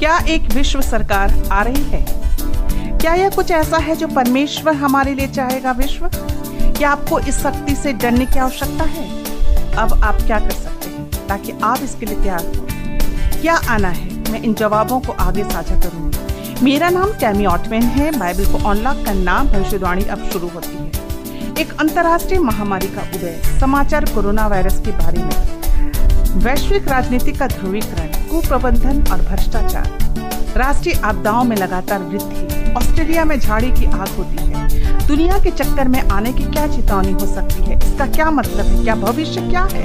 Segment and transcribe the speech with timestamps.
[0.00, 2.06] क्या एक विश्व सरकार आ रही है?
[2.98, 6.10] क्या यह कुछ ऐसा है जो परमेश्वर हमारे लिए चाहेगा विश्व?
[6.78, 9.24] क्या आपको इस शक्ति से डरने की आवश्यकता है?
[9.74, 12.66] अब आप क्या कर सकते हैं ताकि आप इसके लिए तैयार हो?
[13.42, 14.32] क्या आना है?
[14.32, 19.04] मैं इन जवाबों को आगे साझा करूँगी। मेरा नाम टैमी ऑटमैन है। बाइबल को अनलॉक
[19.04, 20.90] करना भविष्यवाणी अब शुरू होती है।
[21.58, 25.60] एक अंतर्राष्ट्रीय महामारी का उदय समाचार कोरोना वायरस के बारे में।
[26.38, 33.70] वैश्विक राजनीति का ध्रुवीकरण। कुप्रबंधन और भ्रष्टाचार। राष्ट्रीय आपदाओं में लगातार वृद्धि। ऑस्ट्रेलिया में झाड़ी
[33.70, 37.76] की आग होती है। दुनिया के चक्कर में आने की क्या चेतावनी हो सकती है?
[37.76, 38.82] इसका क्या मतलब है?
[38.82, 39.84] क्या भविष्य क्या है?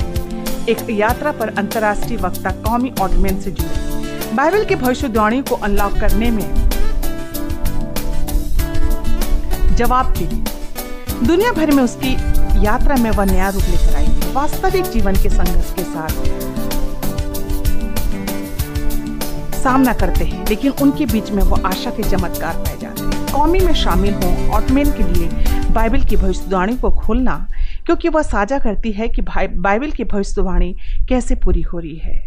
[0.70, 6.32] एक यात्रा पर अंतर्राष्ट्रीय वक्ता कौमी ऑटोमेन से जुड़े। बाइबल की भविष्यवाणी को अनलॉक करने
[6.32, 6.70] में
[9.76, 10.44] जवाब के लिए।
[11.28, 12.14] दुनिया भर में उसकी
[12.66, 16.65] यात्रा में वह नया रूप लेकर आई वास्तविक जीवन के संघर्ष के साथ।
[19.66, 23.60] सामना करते हैं, लेकिन उनके बीच में वो आशा के चमत्कार पाए जाते हैं। कौमी
[23.60, 25.30] में शामिल हों ऑटमेन के लिए
[25.74, 27.36] बाइबल की भविष्यवाणी को खोलना,
[27.86, 30.72] क्योंकि वह साझा करती है कि बाइबल की भविष्यवाणी
[31.10, 32.18] कैसे पूरी हो रही है।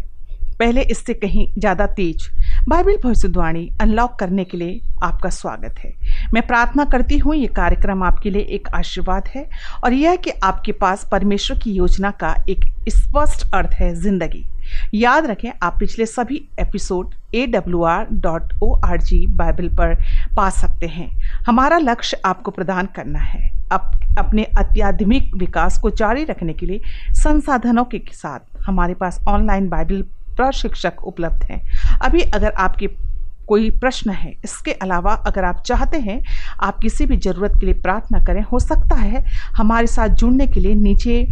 [0.59, 2.27] पहले इससे कहीं ज़्यादा तेज।
[2.69, 5.93] बाइबल भविष्यवाणी अनलॉक करने के लिए आपका स्वागत है।
[6.33, 9.47] मैं प्रार्थना करती हूँ, ये कार्यक्रम आपके लिए एक आशीर्वाद है
[9.83, 14.45] और यह कि आपके पास परमेश्वर की योजना का एक स्पष्ट अर्थ है, ज़िंदगी।
[14.93, 19.95] याद रखें आप पिछले सभी episode A W R dot O R G Bible पर
[20.35, 21.09] पा सकते हैं।
[21.47, 26.81] हमारा लक्ष्य आपको प्रदान करना है। अप, अपने अत्याधुनिक विकास को जारी रखने के लिए
[27.13, 30.01] संसाधनों के साथ हमारे पास ऑनलाइन बाइबल
[30.35, 31.61] प्रशिक्षक उपलब्ध हैं।
[32.01, 32.87] अभी अगर आपके
[33.47, 36.21] कोई प्रश्न है इसके अलावा अगर आप चाहते हैं
[36.61, 39.23] आप किसी भी ज़रूरत के लिए प्रार्थना करें हो सकता है
[39.57, 41.23] हमारे साथ जुड़ने के लिए नीचे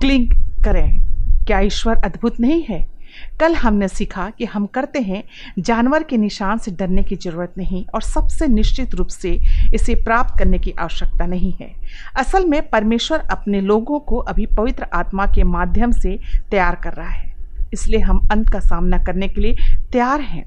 [0.00, 0.32] क्लिक
[0.64, 1.15] करें।
[1.46, 2.96] क्या ईश्वर अद्भुत नहीं है?
[3.40, 5.24] कल हमने सीखा कि हम करते हैं,
[5.58, 9.40] जानवर के निशान से डरने की ज़रूरत नहीं और सबसे निश्चित रूप से
[9.74, 11.74] इसे प्राप्त करने की आवश्यकता नहीं है।
[12.16, 16.18] असल में परमेश्वर अपने लोगों को अभी पवित्र आत्मा के माध्यम से
[16.50, 17.36] तैयार कर रहा है।
[17.72, 19.56] इसलिए हम अंत का सामना करने के लिए
[19.92, 20.44] तैयार हैं।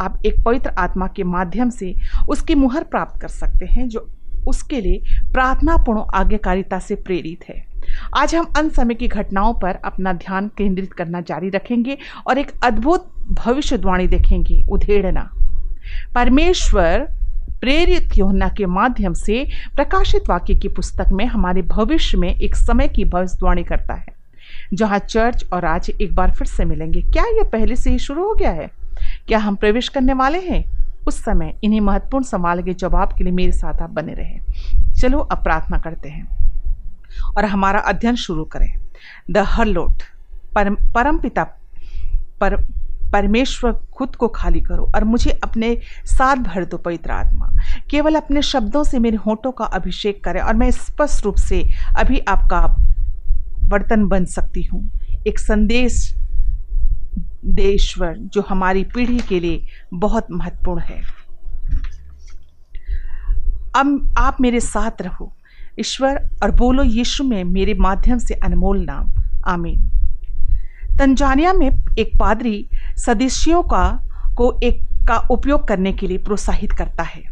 [0.00, 1.94] आप एक पवित्र आत्मा के माध्यम से
[2.28, 4.08] उसकी मुहर प्राप्त कर सकते हैं, जो
[4.48, 5.02] उसके लिए
[5.32, 7.69] प्रार्थनापूर्ण आज्ञाकारिता से प्रेरित है।
[8.16, 11.96] आज हम अंत समय की घटनाओं पर अपना ध्यान केंद्रित करना जारी रखेंगे
[12.26, 15.30] और एक अद्भुत भविष्यवाणी देखेंगे, उधेड़ना।
[16.14, 17.08] परमेश्वर
[17.60, 19.44] प्रेरित योजना के माध्यम से
[19.76, 24.06] प्रकाशित वाक्य की पुस्तक में हमारे भविष्य में एक समय की भविष्यवाणी करता है,
[24.74, 28.28] जहाँ चर्च और आज एक बार फिर से मिलेंगे। क्या यह पहले से ही शुरू
[28.28, 28.70] हो गया है?
[29.28, 30.64] क्या हम प्रवेश करने वाले हैं?
[31.06, 35.18] उस समय इन्हीं महत्वपूर्ण सवाल के जवाब के लिए मेरे साथ आप बने रहे। चलो
[35.18, 36.49] अब प्रार्थना करते हैं।
[37.36, 38.78] और हमारा अध्ययन शुरू करें।
[39.30, 40.02] द हरलोट,
[40.54, 41.44] परम परम पिता,
[42.40, 42.56] पर,
[43.12, 47.52] परमेश्वर खुद को खाली करो और मुझे अपने साथ भर दो पवित्र आत्मा।
[47.90, 52.18] केवल अपने शब्दों से मेरे होठों का अभिषेक करें और मैं स्पष्ट रूप से अभी
[52.18, 52.66] आपका
[53.68, 54.90] बर्तन बन सकती हूँ।
[55.26, 56.14] एक संदेश
[57.44, 61.02] देश्वर जो हमारी पीढ़ी के लिए बहुत महत्वपूर्ण है।
[63.76, 65.36] अब आप मेरे साथ रहो।
[65.80, 69.10] ईश्वर और बोलो यीशु में मेरे माध्यम से अनमोल नाम।
[69.46, 69.90] आमीन।
[70.98, 74.04] तंजानिया में एक पादरी सदस्यों का,
[74.36, 77.22] को एक, का उपयोग करने के लिए प्रोत्साहित करता है।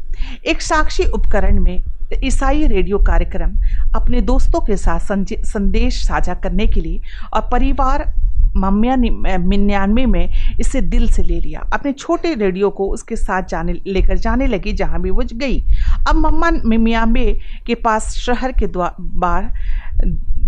[0.47, 1.83] एक साक्षी उपकरण में
[2.25, 3.51] ईसाई रेडियो कार्यक्रम
[3.95, 7.01] अपने दोस्तों के साथ संदेश साझा करने के लिए
[7.35, 8.13] और परिवार
[8.57, 13.73] मम्मिया निन्यानवे में इसे दिल से ले लिया। अपने छोटे रेडियो को उसके साथ जाने,
[13.87, 15.61] लेकर जाने लगी जहाँ भी वो गई।
[16.09, 17.33] अब मम्मा मिमियाबे
[17.67, 19.53] के पास शहर के द्वार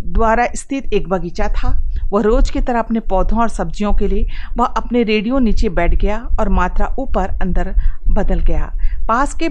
[0.03, 1.71] द्वारा स्थित एक बगीचा था।
[2.12, 5.94] वह रोज की तरह अपने पौधों और सब्जियों के लिए, वह अपने रेडियो नीचे बैठ
[5.94, 7.75] गया और मात्रा ऊपर, अंदर
[8.09, 8.72] बदल गया।
[9.09, 9.49] पास के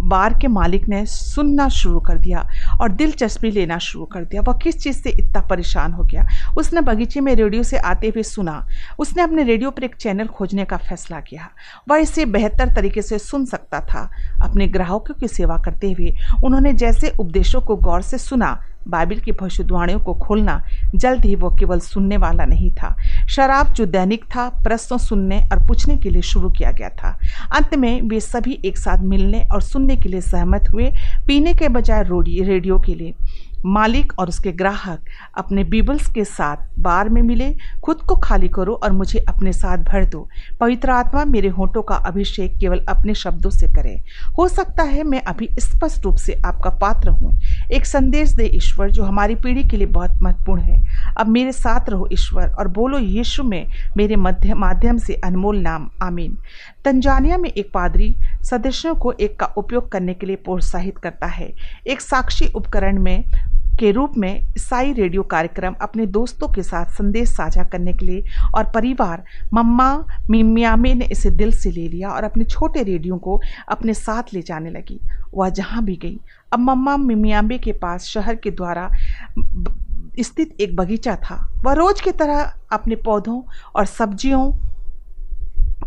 [0.00, 2.48] बार के मालिक ने सुनना शुरू कर दिया
[2.80, 6.26] और दिलचस्पी लेना शुरू कर दिया। वह किस चीज़ से इतना परेशान हो गया?
[6.58, 8.66] उसने बगीचे में रेडियो से आते हुए सुना।
[8.98, 11.48] उसने अपने रेडियो पर एक चैनल खोजने का फैसला किया।
[11.88, 14.10] वह इसे बेहतर तरीके से सुन सकता था।
[14.42, 16.14] अपने ग्राहकों की सेवा करते हुए
[16.44, 21.50] उन्होंने जैसे उपदेशों को गौर से सुना बाइबल की भविष्यवाणियों को खोलना जल्द ही वो
[21.50, 22.96] केवल सुनने वाला नहीं था।
[23.28, 27.18] शराब जो दैनिक था, प्रश्नों सुनने और पूछने के लिए शुरू किया गया था।
[27.56, 30.92] अंत में वे सभी एक साथ मिलने और सुनने के लिए सहमत हुए,
[31.26, 33.14] पीने के बजाय रेडियो के लिए।
[33.66, 35.04] मालिक और उसके ग्राहक
[35.38, 37.54] अपने बीबल्स के साथ बार में मिले,
[37.84, 40.28] खुद को खाली करो और मुझे अपने साथ भर दो।
[40.60, 44.00] पवित्र आत्मा मेरे होठों का अभिषेक केवल अपने शब्दों से करे।
[44.38, 47.40] हो सकता है मैं अभी स्पष्ट रूप से आपका पात्र हूँ।
[47.72, 50.80] एक संदेश दे ईश्वर, जो हमारी पीढ़ी के लिए बहुत महत्वपूर्ण है।
[51.18, 53.66] अब मेरे साथ रहो ईश्वर और बोलो यीशु में
[53.96, 56.36] मेरे मध्य, माध्यम से अनमोल नाम। आमीन।
[56.84, 58.14] तंजानिया में एक पादरी
[58.44, 61.52] सदस्यों को एक का उपयोग करने के लिए प्रोत्साहित करता है।
[61.86, 63.24] एक साक्षी उपकरण में
[63.80, 68.24] के रूप में ईसाई रेडियो कार्यक्रम अपने दोस्तों के साथ संदेश साझा करने के लिए
[68.54, 69.22] और परिवार,
[69.54, 74.34] मम्मा मिमियामे ने इसे दिल से ले लिया और अपने छोटे रेडियो को अपने साथ
[74.34, 75.00] ले जाने लगी।
[75.34, 76.18] वह जहाँ भी गई,
[76.52, 78.90] अब मम्मा मिमियामे के पास शहर के द्वारा
[80.20, 83.42] स्थित एक बगीचा था। वह रोज की तरह अपने पौधों
[83.76, 84.50] और सब्जियों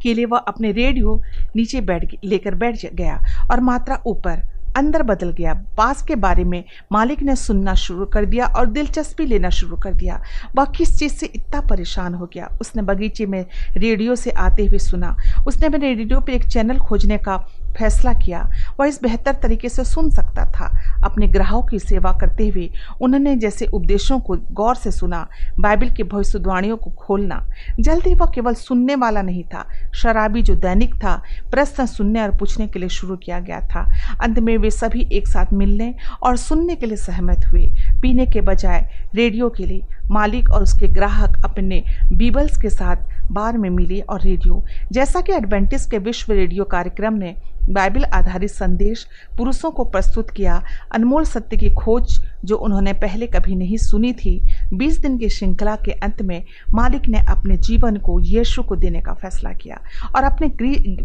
[0.03, 1.21] के लिए वह अपने रेडियो
[1.55, 4.41] नीचे बैठ लेकर बैठ गया और मात्रा ऊपर
[4.75, 9.25] अंदर बदल गया। बास के बारे में मालिक ने सुनना शुरू कर दिया और दिलचस्पी
[9.25, 10.21] लेना शुरू कर दिया।
[10.55, 12.57] वह किस चीज़ से इतना परेशान हो गया?
[12.61, 13.45] उसने बगीचे में
[13.77, 15.15] रेडियो से आते हुए सुना।
[15.47, 17.37] उसने अपने रेडियो पर एक चैनल खोजने का
[17.79, 18.49] फैसला किया।
[18.79, 20.71] वह इस बेहतर तरीके से सुन सकता था।
[21.03, 22.69] अपने ग्राहकों की सेवा करते हुए
[23.01, 25.27] उन्होंने जैसे उपदेशों को गौर से सुना,
[25.59, 27.45] बाइबल की भविष्यवाणियों को खोलना।
[27.79, 31.21] जल्दी वह केवल सुनने वाला नहीं था। शराबी जो दैनिक था,
[31.51, 33.91] प्रश्न सुनने और पूछने के लिए शुरू किया गया था।
[34.21, 35.93] अंत में वे सभी एक साथ मिलने
[36.23, 37.71] और सुनने के लिए सहमत हुए।
[38.01, 41.83] पीने के बजाय रेडियो के लिए मालिक और उसके ग्राहक अपने
[42.13, 47.13] बीबल्स के साथ बार में मिले और रेडियो, जैसा कि एडवेंटिस के विश्व रेडियो कार्यक्रम
[47.13, 47.35] ने
[47.69, 49.05] बाइबल आधारित संदेश
[49.37, 50.61] पुरुषों को प्रस्तुत किया,
[50.91, 54.39] अनमोल सत्य की खोज जो उन्होंने पहले कभी नहीं सुनी थी
[54.73, 59.01] 20 दिन की श्रृंखला के अंत में मालिक ने अपने जीवन को यीशु को देने
[59.01, 59.79] का फैसला किया
[60.15, 60.49] और अपने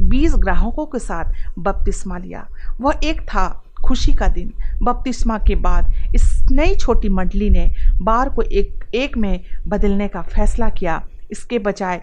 [0.08, 2.46] 20 ग्राहकों के साथ बपतिस्मा लिया।
[2.80, 3.46] वह एक था
[3.84, 4.52] खुशी का दिन,
[4.82, 7.70] बपतिस्मा के बाद इस नई छोटी मंडली ने
[8.02, 12.02] बार को एक एक में बदलने का फैसला किया। इसके बजाय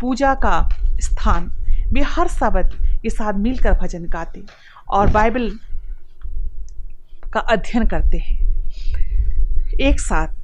[0.00, 0.68] पूजा का
[1.00, 1.50] स्थान,
[1.92, 4.42] वे हर शब्द के साथ मिलकर भजन गाते
[4.88, 5.50] और बाइबल
[7.32, 8.38] का अध्ययन करते हैं।
[9.80, 10.38] एक साथ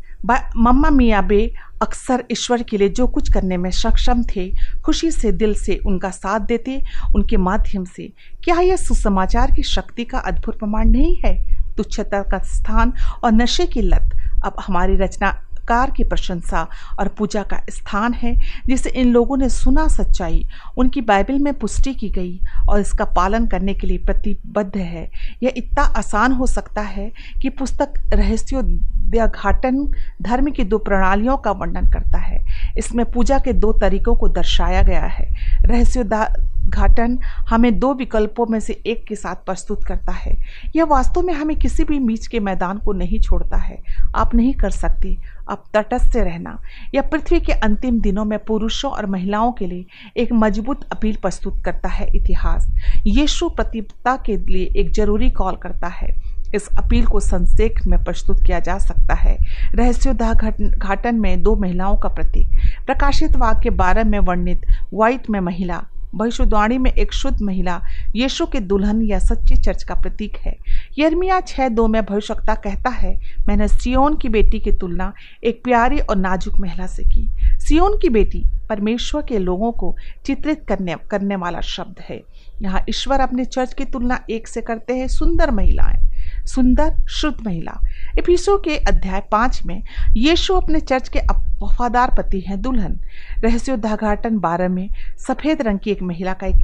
[0.57, 1.41] मम्मा मियाँ बे
[1.83, 6.11] अक्सर ईश्वर के लिए जो कुछ करने में सक्षम थे, खुशी से, दिल से उनका
[6.11, 6.83] साथ देते,
[7.17, 8.13] उनके माध्यम से।
[8.45, 11.57] क्या यह सुसमाचार की शक्ति का अद्भुत प्रमाण नहीं है?
[11.77, 12.93] तुच्छता का स्थान
[13.25, 14.11] और नशे की लत।
[14.45, 16.67] अब हमारी रचना कार की प्रशंसा
[16.99, 18.35] और पूजा का स्थान है,
[18.67, 20.47] जिसे इन लोगों ने सुना सच्चाई।
[20.77, 25.11] उनकी बाइबल में पुष्टि की गई और इसका पालन करने के लिए प्रतिबद्ध है।
[25.43, 27.11] यह इतना आसान हो सकता है
[27.43, 29.87] कि पुस्तक रहस्योद्याघाटन
[30.23, 32.45] धर्म की दो प्रणालियों का वर्णन करता है।
[32.79, 35.29] इसमें पूजा के दो तरीकों को दर्शाया गया है।
[35.65, 36.35] रहस्योदा
[36.67, 37.19] घाटन
[37.49, 40.37] हमें दो विकल्पों में से एक के साथ प्रस्तुत करता है।
[40.77, 43.79] यह वास्तव में हमें किसी भी बीच के मैदान को नहीं छोड़ता है।
[44.17, 45.17] आप नहीं कर सकते।
[45.51, 46.59] अब तटस्थ रहना।
[46.95, 49.87] यह पृथ्वी के अंतिम दिनों में पुरुषों और महिलाओं के लिए
[50.17, 52.69] एक मज़बूत अपील प्रस्तुत करता है इतिहास।
[53.07, 56.15] यीशु प्रतिपता के लिए एक ज़रूरी कॉल करता है।
[56.55, 59.37] इस अपील को संक्षेप में प्रस्तुत किया जा सकता है।
[59.75, 62.51] रहस्योद्धा घाटन में दो महिलाओं का प्रतीक।
[62.87, 65.83] प्रकाशित वाक्य बारह में वर्णित व्हाइट में महिला
[66.17, 67.81] भविष्यवाणी में एक शुद्ध महिला
[68.17, 70.57] यीशु के दुल्हन या सच्ची चर्च का प्रतीक है।
[70.99, 75.13] यर्मिया छः दो में भविष्यता कहता है, मैंने सियोन की बेटी की तुलना
[75.45, 80.65] एक प्यारी और नाजुक महिला से की। सियोन की बेटी परमेश्वर के लोगों को चित्रित
[80.69, 82.23] करने करने वाला शब्द है।
[82.63, 86.07] यहाँ ईश्वर अपने चर्च की तुलना एक से करते हैं, सुंदर महिलाएँ।
[86.47, 87.81] सुंदर, शुद्ध महिला।
[88.19, 89.83] एपिसो के अध्याय पाँच में
[90.17, 91.19] यीशु अपने चर्च के
[91.63, 93.01] वफादार पति हैं, दुल्हन।
[93.45, 96.57] रहस्योद्घाटन बारह में सफ़ेद रंग की एक महिला का एक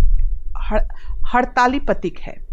[1.35, 2.53] हड़ताली प्रतीक है।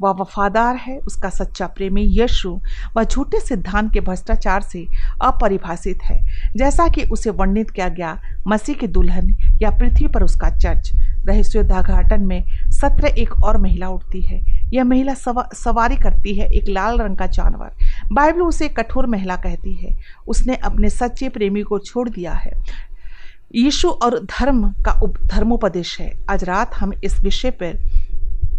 [0.00, 2.60] वह वफादार है, उसका सच्चा प्रेमी यशु,
[2.96, 4.86] वह झूठे सिद्धांत के भ्रष्टाचार से
[5.22, 10.50] अपरिभाषित है। जैसा कि उसे वर्णित किया गया, मसीह की दुल्हन या पृथ्वी पर उसका
[10.50, 10.92] चर्च।
[11.28, 16.68] रहस्योद्घाटन में सत्र एक और महिला उठती है यह महिला सवा, सवारी करती है एक
[16.68, 17.72] लाल रंग का जानवर।
[18.12, 19.96] बाइबल उसे कठोर महिला कहती है।
[20.28, 22.52] उसने अपने सच्चे प्रेमी को छोड़ दिया है।
[23.54, 27.78] यीशु और धर्म का उप धर्मोपदेश है। आज रात हम इस विषय पर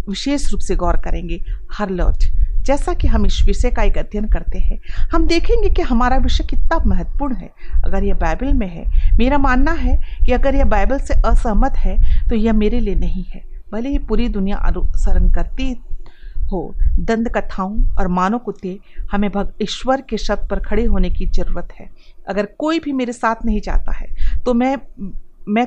[0.09, 1.41] विशेष रूप से गौर करेंगे।
[1.73, 2.23] हर लौट
[2.65, 4.79] जैसा कि हम इस विषय का एक अध्ययन करते हैं
[5.11, 7.49] हम देखेंगे कि हमारा विषय कितना महत्वपूर्ण है।
[7.83, 8.85] अगर यह बाइबल में है
[9.17, 11.97] मेरा मानना है कि अगर यह बाइबल से असहमत है
[12.29, 13.41] तो यह मेरे लिए नहीं है।
[13.71, 15.73] भले ही पूरी दुनिया अनुसरण करती
[16.51, 16.59] हो
[16.99, 18.77] दंड कथाओं और मानव कुत्ते
[19.11, 21.89] हमें भग, ईश्वर के शब्द पर खड़े होने की ज़रूरत है।
[22.27, 24.07] अगर कोई भी मेरे साथ नहीं जाता है
[24.45, 24.75] तो मैं
[25.49, 25.65] मैं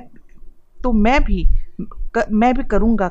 [0.81, 1.45] तो मैं भी
[2.33, 3.09] मैं भी करूँगा,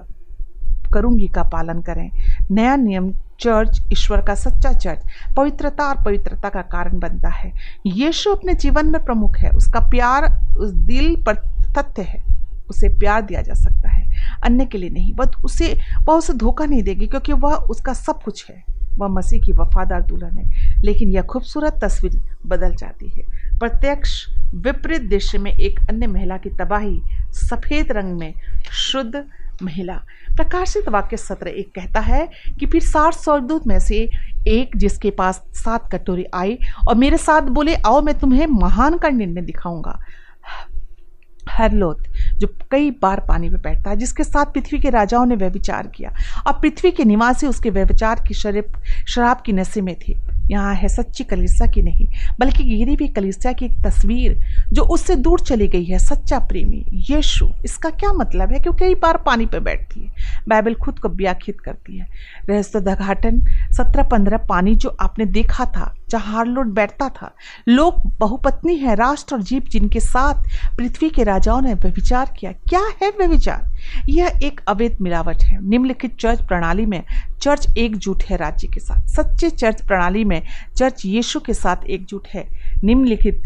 [0.93, 2.09] करूँगी का पालन करें।
[2.51, 5.01] नया नियम, चर्च, ईश्वर का सच्चा चर्च,
[5.37, 7.51] पवित्रता और पवित्रता का कारण बनता है।
[7.87, 10.25] यीशु अपने जीवन में प्रमुख है, उसका प्यार
[10.57, 11.35] उस दिल पर
[11.77, 12.21] तथ्य है।
[12.69, 14.05] उसे प्यार दिया जा सकता है,
[14.43, 18.21] अन्य के लिए नहीं बट उसे, वह उसे धोखा नहीं देगी क्योंकि वह उसका सब
[18.23, 18.63] कुछ है।
[18.97, 23.23] वह मसीह की वफादार दुल्हन है, लेकिन यह खूबसूरत तस्वीर बदल जाती है।
[23.59, 27.01] प्रत्यक्ष, विपरीत दृश्य में एक अन्य महिला की तबाही,
[27.33, 28.33] सफ़ेद रंग में
[28.71, 29.23] शुद्ध
[29.63, 29.93] महिला।
[30.35, 32.27] प्रकाशित वाक्य सत्र एक कहता है
[32.59, 33.97] कि फिर साठ स्वर्गदूत में से
[34.47, 36.57] एक जिसके पास सात कटोरी आई
[36.87, 39.99] और मेरे साथ बोले, आओ, मैं तुम्हें महान का निर्णय दिखाऊँगा।
[41.49, 42.03] हरलोत
[42.37, 46.11] जो कई बार पानी में बैठता है, जिसके साथ पृथ्वी के राजाओं ने व्यविचार किया।
[46.47, 48.65] और पृथ्वी के निवासी उसके व्यविचार की शरीफ
[49.07, 52.07] शराब की नशे में थे। यहाँ है सच्ची कलिसिया की नहीं,
[52.39, 54.39] बल्कि गिरी हुई कलिसिया की एक तस्वीर,
[54.73, 58.59] जो उससे दूर चली गई है, सच्चा प्रेमी, यीशु। इसका क्या मतलब है?
[58.59, 60.11] क्योंकि कई बार पानी पर बैठती है?
[60.47, 62.07] बाइबल खुद को व्याख्यित करती है।
[62.49, 67.35] रहस्य दघाटन सत्रह पंद्रह पानी जो आपने देखा था जहाँ हारलोट बैठता था।
[67.67, 70.43] लोग, बहुपत्नी है, राष्ट्र और जीव जिनके साथ
[70.77, 73.77] पृथ्वी के राजाओं ने व्यविचार किया। क्या है व्यविचार
[74.09, 77.03] यह एक अवैध मिलावट है। निम्नलिखित चर्च प्रणाली में
[77.41, 80.41] चर्च एकजुट है राज्य के साथ। सच्चे चर्च प्रणाली में
[80.75, 82.47] चर्च यीशु के साथ एकजुट है।
[82.83, 83.41] निम्नलिखित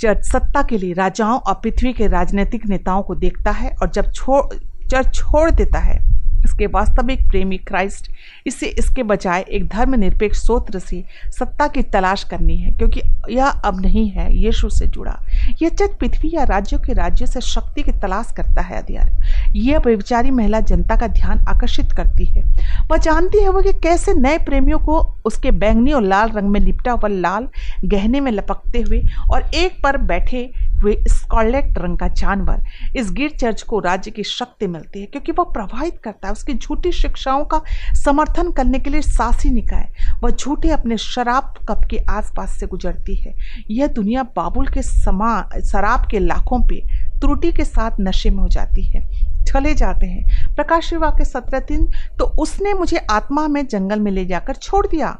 [0.00, 4.12] चर्च सत्ता के लिए राजाओं और पृथ्वी के राजनीतिक नेताओं को देखता है और जब
[4.12, 4.56] छोड़,
[4.88, 6.15] चर्च छोड़ देता है
[6.56, 8.10] इसके वास्तविक प्रेमी क्राइस्ट,
[8.46, 13.80] इसे इसके बजाय एक धर्मनिरपेक्ष सोत्र से सत्ता की तलाश करनी है, क्योंकि यह अब
[13.80, 15.18] नहीं है, यीशु से जुड़ा।
[15.62, 19.78] यह चट पृथ्वी या राज्यों के राज्य से शक्ति की तलाश करता है अधिकार यह
[19.78, 22.42] बेचारी महिला जनता का ध्यान आकर्षित करती है।
[22.90, 26.60] वह जानती है वो कि कैसे नए प्रेमियों को उसके बैंगनी और लाल रंग में
[26.60, 27.48] लिपटा हुआ लाल
[27.84, 32.64] गहने में लपकते हुए और एक पर बैठे हुए स्कॉलेट रंग का जानवर
[32.96, 36.54] इस गिर चर्च को राज्य की शक्ति मिलती है, क्योंकि वह प्रभावित करता है। उसकी
[36.54, 37.60] झूठी शिक्षाओं का
[37.94, 39.88] समर्थन करने के लिए सासी निकाय
[40.22, 43.34] वह झूठे अपने शराब कप के आसपास से गुजरती है।
[43.70, 46.80] यह दुनिया बाबुल के समा, शराब के लाखों पे
[47.20, 49.04] त्रुटि के साथ नशे में हो जाती है।
[49.44, 51.86] चले जाते हैं। प्रकाश के सत्रह दिन
[52.18, 55.16] तो उसने मुझे आत्मा में जंगल में ले जाकर छोड़ दिया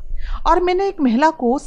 [0.47, 1.59] और मैंने एक महिला को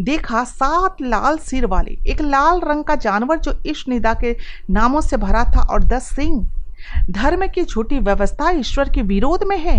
[0.00, 4.36] देखा सात लाल सिर वाले। एक लाल रंग का जानवर जो इश निदा के
[4.70, 6.46] नामों से भरा था और दस सिंह।
[7.10, 9.78] धर्म की झूठी व्यवस्था ईश्वर के विरोध में है।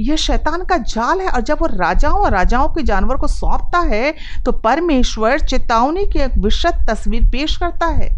[0.00, 3.78] यह शैतान का जाल है और जब वो राजाओं और राजाओं के जानवर को सौंपता
[3.86, 8.08] है तो परमेश्वर चेतावनी की एक विशद तस्वीर पेश करता है।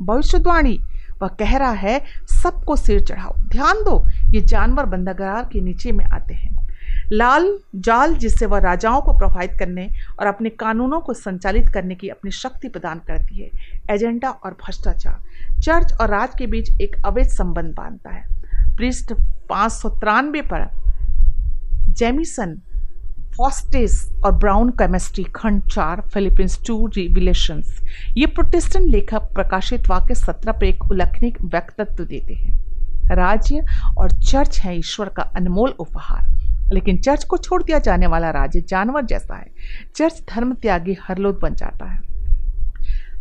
[0.00, 0.78] भविष्यवाणी।
[1.22, 1.98] वह कह रहा है,
[2.32, 6.51] सबको सिर चढ़ाओ। ध्यान दो, ये जानवर बंदगरार के नीचे में आते हैं।
[7.12, 9.88] लाल जाल जिससे वह राजाओं को प्रभावित करने
[10.20, 13.50] और अपने कानूनों को संचालित करने की अपनी शक्ति प्रदान करती है।
[13.90, 18.24] एजेंडा और भ्रष्टाचार। चर्च और राज के बीच एक अवैध संबंध बांधता है।
[18.76, 19.12] पृष्ठ
[19.48, 20.68] पाँच सौ तिरानवे पर
[21.88, 22.60] जेमिसन,
[23.36, 27.78] फॉस्टेस और ब्राउन केमिस्ट्री, खंड चार, फिलीपींस टू, रिविलेशंस।
[28.16, 32.60] ये प्रोटेस्टेंट लेखक प्रकाशित वाक्य सत्रह पर एक उल्लेखनीय व्यक्तित्व देते हैं।
[33.16, 33.64] राज्य
[33.98, 36.41] और चर्च है ईश्वर का अनमोल उपहार।
[36.72, 39.46] लेकिन चर्च को छोड़ दिया जाने वाला राज्य जानवर जैसा है।
[39.96, 42.00] चर्च धर्म त्यागी हरलोद बन जाता है।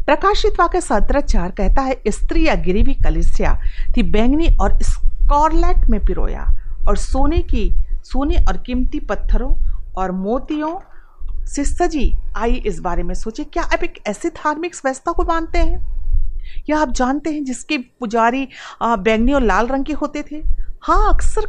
[0.05, 3.59] प्रकाशित वाक्य सत्रह चार कहता है, स्त्री या गिरीवी कलिसिया
[3.97, 6.45] थी बैंगनी और स्कॉर्लेट में पिरोया
[6.87, 7.69] और सोने की,
[8.03, 9.53] सोने और कीमती पत्थरों
[9.97, 10.77] और मोतियों
[11.45, 15.59] से सजी। आई इस बारे में सोचे, क्या आप एक ऐसे धार्मिक व्यवस्था को मानते
[15.59, 15.79] हैं?
[16.69, 18.47] या आप जानते हैं जिसके पुजारी
[18.83, 20.41] बैंगनी और लाल रंग के होते थे?
[20.83, 21.45] हाँ अक्सर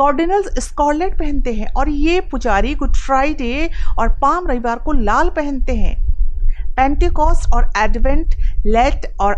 [0.00, 5.72] कॉर्डिनल्स स्कॉलेट पहनते हैं और ये पुजारी गुड फ्राइडे और पाम रविवार को लाल पहनते
[5.76, 5.96] हैं।
[6.76, 8.34] पेंटिकॉस्ट और एडवेंट
[8.66, 9.34] लेट और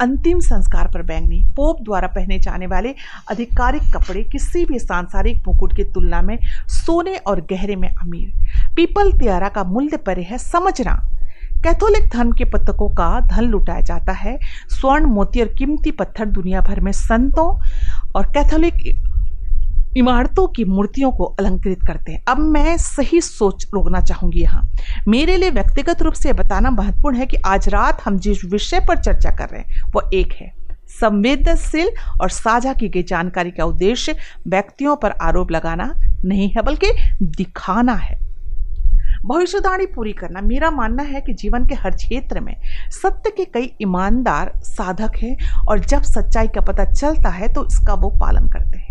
[0.00, 2.94] अंतिम संस्कार पर बैंगनी। पोप द्वारा पहने जाने वाले
[3.30, 6.38] आधिकारिक कपड़े किसी भी सांसारिक मुकुट की तुलना में
[6.68, 11.00] सोने और गहरे में अमीर। पीपल त्यारा का मूल्य पर है समझना।
[11.64, 14.38] कैथोलिक धर्म के पतकों का धन लुटाया जाता है।
[14.70, 17.48] स्वर्ण मोती और कीमती पत्थर दुनिया भर में संतों
[18.12, 18.74] और कैथोलिक
[19.96, 24.68] इमारतों की मूर्तियों को अलंकृत करते हैं। अब मैं सही सोच रोकना चाहूँगी यहाँ।
[25.08, 28.98] मेरे लिए व्यक्तिगत रूप से बताना महत्वपूर्ण है कि आज रात हम जिस विषय पर
[28.98, 30.52] चर्चा कर रहे हैं वो एक है।
[30.90, 34.16] संवेदनशील और साझा की गई जानकारी का उद्देश्य
[34.48, 35.92] व्यक्तियों पर आरोप लगाना
[36.24, 38.18] नहीं है, बल्कि दिखाना है।
[39.24, 42.54] भविष्यवाणी पूरी करना। मेरा मानना है कि जीवन के हर क्षेत्र में
[42.92, 47.94] सत्य के कई ईमानदार साधक हैं और जब सच्चाई का पता चलता है तो इसका
[47.94, 48.85] वो पालन करते हैं।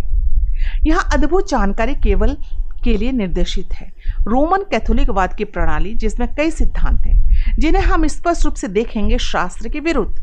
[0.84, 2.38] यहाँ अद्भुत जानकारी केवल
[2.84, 3.92] के लिए निर्देशित है।
[4.28, 9.70] रोमन कैथोलिकवाद की प्रणाली जिसमें कई सिद्धांत हैं जिन्हें हम स्पष्ट रूप से देखेंगे शास्त्र
[9.70, 10.16] के विरुद्ध।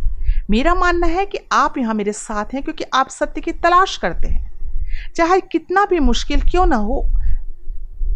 [0.50, 4.28] मेरा मानना है कि आप यहाँ मेरे साथ हैं क्योंकि आप सत्य की तलाश करते
[4.28, 4.50] हैं।
[5.16, 7.06] चाहे कितना भी मुश्किल क्यों ना हो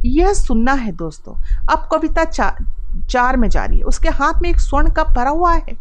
[0.04, 1.34] यह सुनना है दोस्तों।
[1.70, 2.56] अब कविता चा,
[3.10, 5.76] चार में जारी है। उसके हाथ में एक स्वर्ण कप भरा हुआ है।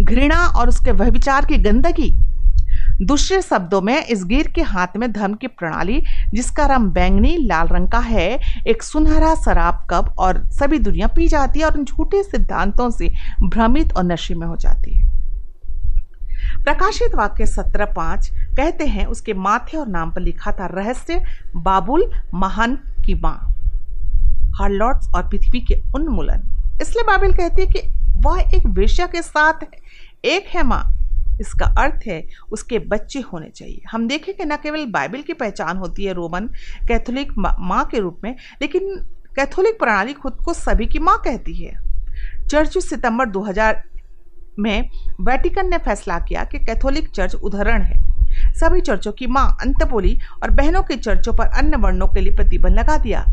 [0.00, 2.10] घृणा और उसके वह विचार की गंदगी
[3.00, 6.02] दूसरे शब्दों में, इस गिर के हाथ में धर्म की प्रणाली,
[6.34, 11.28] जिसका रंग बैंगनी, लाल रंग का है, एक सुनहरा शराब कप और सभी दुनिया पी
[11.28, 13.08] जाती है और उन झूठे सिद्धांतों से
[13.42, 15.10] भ्रमित और नशे में हो जाती है।
[16.64, 21.22] प्रकाशित वाक्य सत्रह पाँच कहते हैं, उसके माथे और नाम पर लिखा था रहस्य,
[21.56, 23.38] बाबुल महान की माँ
[24.58, 26.42] हार्लॉट्स और पृथ्वी के उन्मूलन।
[26.82, 27.80] इसलिए बाबिल कहती है कि
[28.26, 29.70] वह एक वेश्या के साथ है।
[30.24, 30.82] एक है माँ
[31.42, 32.22] इसका अर्थ है
[32.52, 36.46] उसके बच्चे होने चाहिए। हम देखें कि न केवल बाइबल की पहचान होती है रोमन
[36.88, 38.94] कैथोलिक माँ के रूप में, लेकिन
[39.36, 41.76] कैथोलिक प्रणाली खुद को सभी की माँ कहती है।
[42.50, 43.82] चर्च सितंबर 2000
[44.58, 44.88] में
[45.20, 48.00] वेटिकन ने फैसला किया कि कैथोलिक चर्च उदाहरण है।
[48.54, 52.78] सभी चर्चों की माँ, अंतपोली और बहनों के चर्चों पर अन्य वर्णों के लिए प्रतिबंध
[52.78, 53.24] लगा दिया।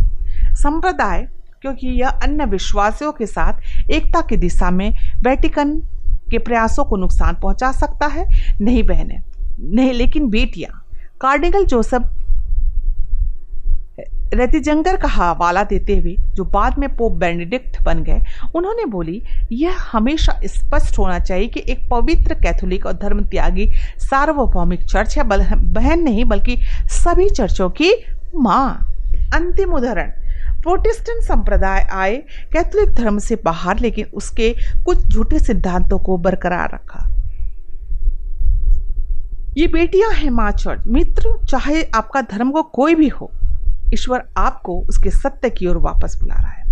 [0.55, 1.27] संप्रदाय,
[1.61, 5.71] क्योंकि यह अन्य विश्वासियों के साथ एकता की दिशा में वेटिकन
[6.29, 8.25] के प्रयासों को नुकसान पहुँचा सकता है,
[8.61, 9.19] नहीं बहने,
[9.61, 10.85] नहीं, लेकिन बेटियाँ
[11.21, 12.15] कार्डिनल जोसेफ
[14.33, 18.21] रेतिजंगर का हवाला देते हुए जो बाद में पोप बेनेडिक्ट बन गए,
[18.55, 19.21] उन्होंने बोली,
[19.51, 23.67] यह हमेशा स्पष्ट होना चाहिए कि एक पवित्र कैथोलिक और धर्म त्यागी
[23.99, 26.57] सार्वभौमिक चर्च है बहन नहीं, बल्कि
[26.93, 27.91] सभी चर्चों की
[28.35, 28.85] माँ।
[29.33, 30.11] अंतिम उदाहरण
[30.61, 32.15] प्रोटेस्टेंट संप्रदाय आए,
[32.53, 37.05] कैथोलिक धर्म से बाहर, लेकिन उसके कुछ झूठे सिद्धांतों को बरकरार रखा।
[39.57, 43.31] ये बेटियाँ हैं माँ चर्च मित्र, चाहे आपका धर्म को कोई भी हो,
[43.93, 46.69] ईश्वर आपको उसके सत्य की ओर वापस बुला रहा है।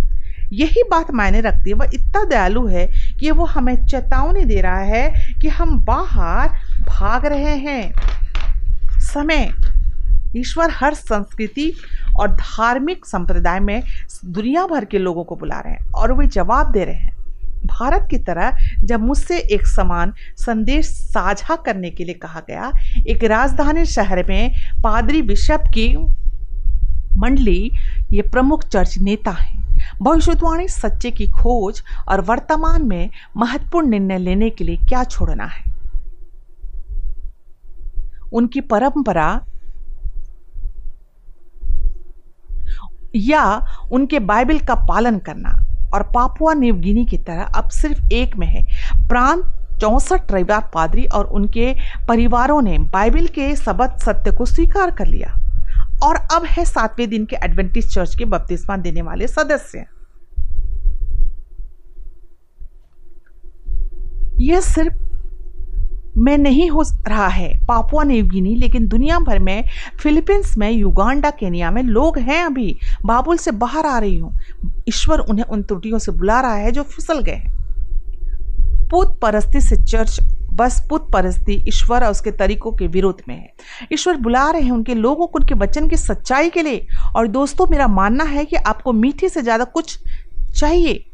[0.52, 2.86] यही बात मायने रखती है। वह इतना दयालु है
[3.20, 6.48] कि वो हमें चेतावनी दे रहा है कि हम बाहर
[6.88, 7.92] भाग रहे हैं।
[9.00, 9.52] समय।
[10.36, 11.72] ईश्वर हर संस्कृति
[12.18, 13.82] और धार्मिक संप्रदाय में
[14.24, 17.16] दुनिया भर के लोगों को बुला रहे हैं और वे जवाब दे रहे हैं।
[17.66, 22.72] भारत की तरह जब मुझसे एक समान संदेश साझा करने के लिए कहा गया,
[23.06, 25.96] एक राजधानी शहर में पादरी बिशप की
[27.18, 27.70] मंडली
[28.12, 29.58] ये प्रमुख चर्च नेता हैं।
[30.02, 35.62] भविष्यवाणी, सच्चे की खोज और वर्तमान में महत्वपूर्ण निर्णय लेने के लिए क्या छोड़ना है?
[38.32, 39.40] उनकी परंपरा
[43.16, 45.50] या उनके बाइबल का पालन करना।
[45.94, 48.64] और पापुआ न्यूगिनी की तरह अब सिर्फ़ एक में है।
[49.08, 49.44] प्रांत
[49.80, 51.72] चौसठ रविवार पादरी और उनके
[52.08, 55.34] परिवारों ने बाइबल के सबद सत्य को स्वीकार कर लिया।
[56.02, 59.86] और अब है सातवें दिन के एडवेंटिस्ट चर्च के बपतिस्मा देने वाले सदस्य।
[64.40, 65.07] यह सिर्फ़
[66.18, 69.64] में नहीं हो रहा है। पापुआ न्यूगिनी लेकिन दुनिया भर में,
[70.00, 72.76] फिलीपींस में, युगांडा, केनिया में लोग हैं अभी।
[73.06, 74.32] बाबुल से बाहर आ रही हूँ।
[74.88, 77.56] ईश्वर उन्हें उन त्रुटियों से बुला रहा है जो फिसल गए हैं।
[78.90, 80.18] पुत परस्ती से चर्च,
[80.52, 83.52] बस पुत परस्ती ईश्वर और उसके तरीकों के विरोध में है।
[83.92, 87.66] ईश्वर बुला रहे हैं उनके लोगों को, उनके वचन की सच्चाई के लिए। और दोस्तों,
[87.66, 89.98] मेरा मानना है कि आपको मीठी से ज़्यादा कुछ
[90.60, 91.04] चाहिए।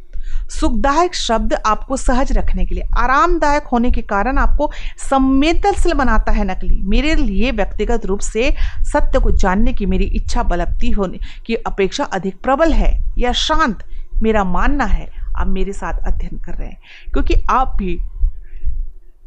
[0.50, 6.44] सुखदायक शब्द आपको सहज रखने के लिए, आरामदायक होने के कारण आपको संवेदनशील बनाता है
[6.44, 11.54] नकली। मेरे लिए व्यक्तिगत रूप से सत्य को जानने की मेरी इच्छा बलप्ती होने की
[11.54, 13.84] अपेक्षा अधिक प्रबल है या शांत
[14.22, 16.80] मेरा मानना है, आप मेरे साथ अध्ययन कर रहे हैं।
[17.12, 17.98] क्योंकि आप भी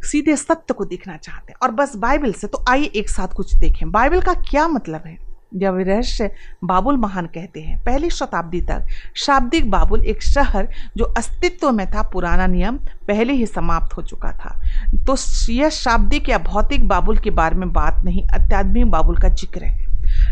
[0.04, 3.56] सीधे सत्य को देखना चाहते हैं। और बस बाइबल से तो आइए एक साथ कुछ
[3.56, 5.27] देखें। बाइबल का क्या मतलब है?
[5.56, 6.32] जब रहस्य
[6.64, 12.02] बाबुल महान कहते हैं। पहली शताब्दी तक शाब्दिक बाबुल एक शहर जो अस्तित्व में था,
[12.02, 14.60] पुराना नियम पहले ही समाप्त हो चुका था।
[15.06, 15.16] तो
[15.50, 19.86] यह शाब्दिक या भौतिक बाबुल के बारे में बात नहीं अत्याधुनिक बाबुल का ज़िक्र है।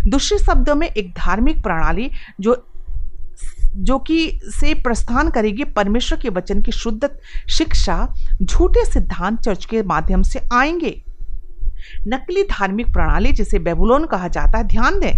[0.07, 2.67] दूसरे शब्दों में एक धार्मिक प्रणाली जो
[3.75, 7.09] जो कि से प्रस्थान करेगी परमेश्वर के वचन की शुद्ध
[7.49, 11.04] शिक्षा, झूठे सिद्धांत चर्च के माध्यम से आएँगे।
[12.07, 15.15] नकली धार्मिक प्रणाली जिसे बेबुलोन कहा जाता है ध्यान दें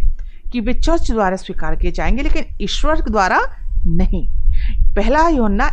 [0.51, 3.39] कि वे चर्च द्वारा स्वीकार किए जाएँगे लेकिन ईश्वर द्वारा
[3.87, 4.27] नहीं।
[4.95, 5.69] पहला योना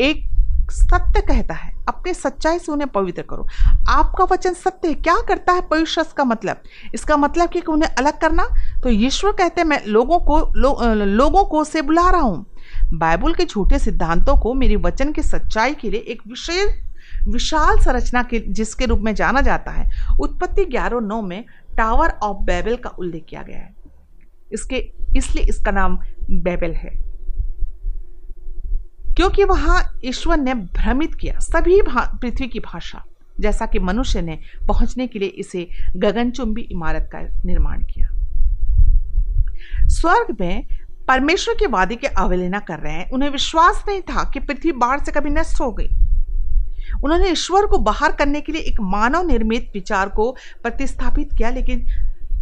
[0.00, 0.24] एक
[0.70, 3.46] सत्य कहता है अपने सच्चाई से उन्हें पवित्र करो।
[3.88, 6.62] आपका वचन सत्य है क्या करता है पवित्र का मतलब?
[6.94, 8.44] इसका मतलब कि उन्हें अलग करना?
[8.82, 12.46] तो ईश्वर कहते हैं मैं लोगों को लो, लोगों को से बुला रहा हूँ।
[12.94, 16.85] बाइबल के झूठे सिद्धांतों को मेरे वचन की सच्चाई के लिए एक विशेष
[17.28, 21.44] विशाल संरचना के, जिसके रूप में जाना जाता है, उत्पत्ति ग्यारह नौ में
[21.76, 23.74] टावर ऑफ़ बेबल का उल्लेख किया गया है।
[24.52, 25.98] इसके, इसलिए इसका नाम
[26.30, 27.06] बेबल है।
[29.14, 33.04] क्योंकि वहाँ ईश्वर ने भ्रमित किया, सभी पृथ्वी की भाषा,
[33.40, 38.08] जैसा कि मनुष्य ने पहुँचने के लिए इसे गगनचुंबी इमारत का निर्माण किया।
[39.86, 40.66] स्वर्ग में
[41.08, 45.00] परमेश्वर के वादे की अवहेलना कर रहे हैं, उन्हें विश्वास नहीं था कि पृथ्वी बाढ़
[45.00, 45.88] से कभी नष्ट हो गई।
[47.04, 50.30] उन्होंने ईश्वर को बाहर करने के लिए एक मानव निर्मित विचार को
[50.62, 51.86] प्रतिस्थापित किया, लेकिन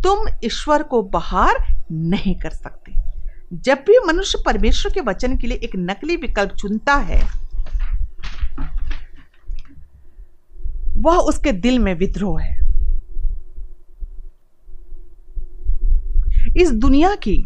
[0.03, 2.93] तुम ईश्वर को बाहर नहीं कर सकते।
[3.53, 7.23] जब भी मनुष्य परमेश्वर के वचन के लिए एक नकली विकल्प चुनता है,
[10.97, 12.53] वह उसके दिल में विद्रोह है।
[16.57, 17.37] इस दुनिया की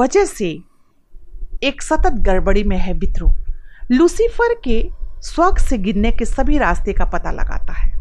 [0.00, 0.48] वजह से
[1.62, 3.36] एक सतत गड़बड़ी में है विद्रोह।
[3.92, 4.80] लूसीफर के
[5.20, 7.92] स्वर्ग से गिरने के सभी रास्ते का पता लगाता है।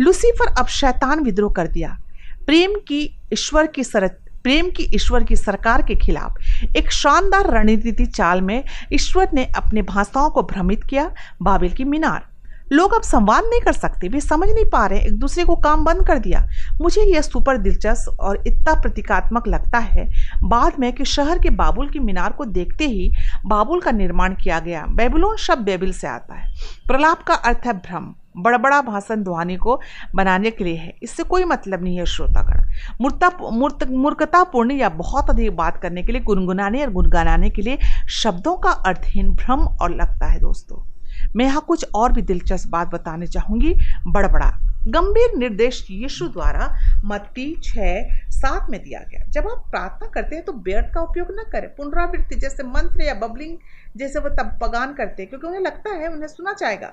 [0.00, 1.98] लूसीफर अब शैतान विद्रोह कर दिया।
[2.46, 4.08] प्रेम की ईश्वर की सर,
[4.42, 6.36] प्रेम की ईश्वर की सरकार के खिलाफ
[6.76, 12.33] एक शानदार रणनीति चाल में ईश्वर ने अपने भाषाओं को भ्रमित किया, बाबिल की मीनार।
[12.74, 15.84] लोग अब संवाद नहीं कर सकते, वे समझ नहीं पा रहे, एक दूसरे को काम
[15.84, 16.46] बंद कर दिया।
[16.80, 20.08] मुझे यह सुपर दिलचस्प और इतना प्रतीकात्मक लगता है,
[20.42, 23.12] बाद में कि शहर के बाबुल की मीनार को देखते ही
[23.46, 26.52] बाबुल का निर्माण किया गया। बेबुलोन शब्द बेबिल से आता है।
[26.86, 29.80] प्रलाप का अर्थ है भ्रम, बड़बड़ा भाषण ध्वनि को
[30.14, 32.62] बनाने के लिए है। इससे कोई मतलब नहीं है श्रोतागण।
[33.00, 37.78] मूर्ता, मूर्त, मूर्खतापूर्ण या बहुत अधिक बात करने के लिए, गुनगुनाने और गुनगुनाने के लिए
[38.08, 40.93] शब्दों का अर्थहीन भ्रम और लगता है दोस्तों।
[41.36, 43.74] मैं यहाँ कुछ और भी दिलचस्प बात बताने चाहूँगी।
[44.06, 44.50] बड़बड़ा।
[44.88, 46.66] गंभीर निर्देश यीशु द्वारा
[47.04, 51.28] मत्ती छः सात में दिया गया। जब आप प्रार्थना करते हैं तो व्यर्थ का उपयोग
[51.30, 53.56] न करें। पुनरावृत्ति जैसे मंत्र या बबलिंग
[53.96, 56.92] जैसे वो तब पगान करते हैं, क्योंकि उन्हें लगता है उन्हें सुना जाएगा।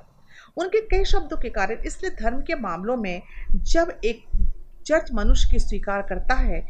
[0.58, 3.22] उनके कई शब्दों के कारण इसलिए धर्म के मामलों में
[3.54, 4.24] जब एक
[4.86, 6.66] चर्च मनुष्य की स्वीकार करता है,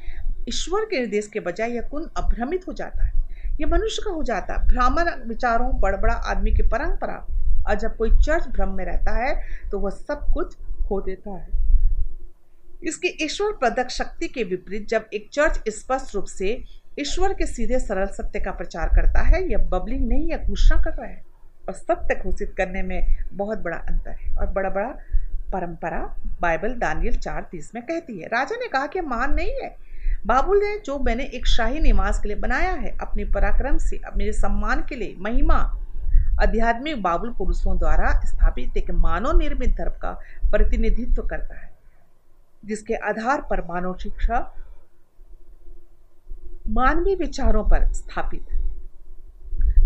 [0.49, 3.19] ईश्वर के निर्देश के बजाय यह कुन अभ्रमित हो जाता है।
[3.61, 7.25] यह मनुष्य का हो जाता है। ब्राह्मण विचारों, बड़बड़ा आदमी की परंपरा
[7.71, 9.35] और जब कोई चर्च भ्रम में रहता है
[9.71, 10.55] तो वह सब कुछ
[10.87, 11.47] खो देता है।
[12.83, 16.63] इसकी ईश्वर प्रदक शक्ति के विपरीत जब एक चर्च स्पष्ट रूप से
[16.99, 20.91] ईश्वर के सीधे सरल सत्य का प्रचार करता है, यह बबलिंग नहीं या घोषणा कर
[20.91, 21.23] रहा है।
[21.67, 24.89] और सत्य घोषित करने में बहुत बड़ा अंतर है और बड़ा बड़ा
[25.51, 25.99] परंपरा
[26.41, 29.75] बाइबल दानियल चार तीस में कहती है। राजा ने कहा कि मान नहीं है।
[30.25, 34.31] बाबुल ने, जो मैंने एक शाही निवास के लिए बनाया है, अपने पराक्रम से, अपने
[34.33, 35.80] सम्मान के लिए, महिमा
[36.41, 40.11] आध्यात्मिक बाबुल पुरुषों द्वारा स्थापित एक मानव निर्मित धर्म का
[40.51, 41.69] प्रतिनिधित्व करता है,
[42.65, 44.39] जिसके आधार पर मानव शिक्षा
[46.67, 48.45] मानवीय विचारों पर स्थापित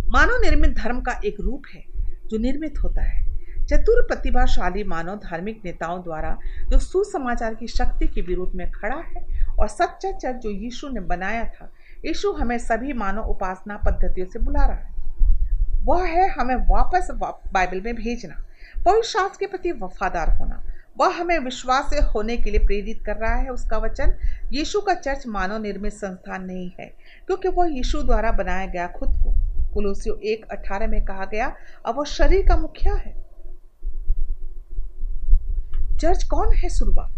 [0.09, 1.83] मानव निर्मित धर्म का एक रूप है,
[2.25, 3.23] जो निर्मित होता है।
[3.65, 6.37] चतुर प्रतिभाशाली मानव धार्मिक नेताओं द्वारा
[6.69, 9.25] जो सुसमाचार की शक्ति के विरोध में खड़ा है
[9.59, 11.71] और सच्चा चर्च जो यीशु ने बनाया था,
[12.05, 14.94] यीशु हमें सभी मानव उपासना पद्धतियों से बुला रहा है।
[15.85, 17.07] वह है हमें वापस
[17.53, 18.41] बाइबल में भेजना
[19.05, 20.63] शास्त्र के प्रति वफादार होना।
[20.97, 24.17] वह हमें विश्वास से होने के लिए प्रेरित कर रहा है, उसका वचन,
[24.53, 26.85] यीशु का चर्च मानव निर्मित संस्थान नहीं है,
[27.27, 29.33] क्योंकि वह यीशु द्वारा बनाया गया खुद को।
[29.73, 33.25] कुलूसियो एक अठारह में कहा गया, अब वह शरीर का मुखिया है।
[35.97, 37.11] चर्च कौन है शुरुआत?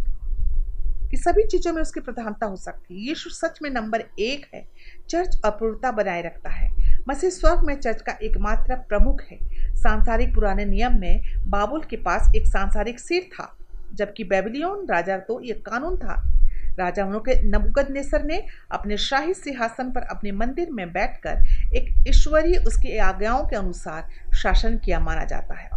[1.12, 4.68] कि सभी चीज़ों में उसकी प्रधानता हो सकती है। यीशु सच में नंबर एक है।
[5.10, 9.38] चर्च अपूर्णता बनाए रखता है। मसीह स्वर्ग में चर्च का एकमात्र प्रमुख है।
[9.76, 13.58] सांसारिक पुराने नियम में बाबुल के पास एक सांसारिक सिर था,
[13.94, 16.34] जबकि बेबिलियन राजा तो यह कानून था।
[16.80, 21.44] राजा के नबुकद नेसर ने अपने शाही सिंहासन पर अपने मंदिर में बैठकर
[21.76, 25.70] एक ईश्वरीय उसकी आज्ञाओं के अनुसार शासन किया माना जाता है।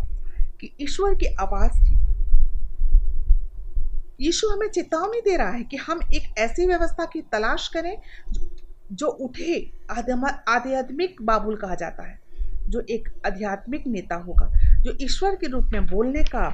[0.61, 2.01] कि ईश्वर की आवाज़ थी।
[4.21, 7.99] यीशु हमें चेतावनी दे रहा है कि हम एक ऐसी व्यवस्था की तलाश करें
[8.31, 8.57] जो
[9.07, 9.73] उठे
[10.49, 12.19] आध्यात्मिक बाबुल कहा जाता है,
[12.69, 14.47] जो एक आध्यात्मिक नेता होगा,
[14.83, 16.49] जो ईश्वर के रूप में बोलने का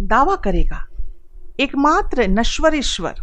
[0.00, 0.86] दावा करेगा,
[1.60, 3.14] एकमात्र नश्वर ईश्वर।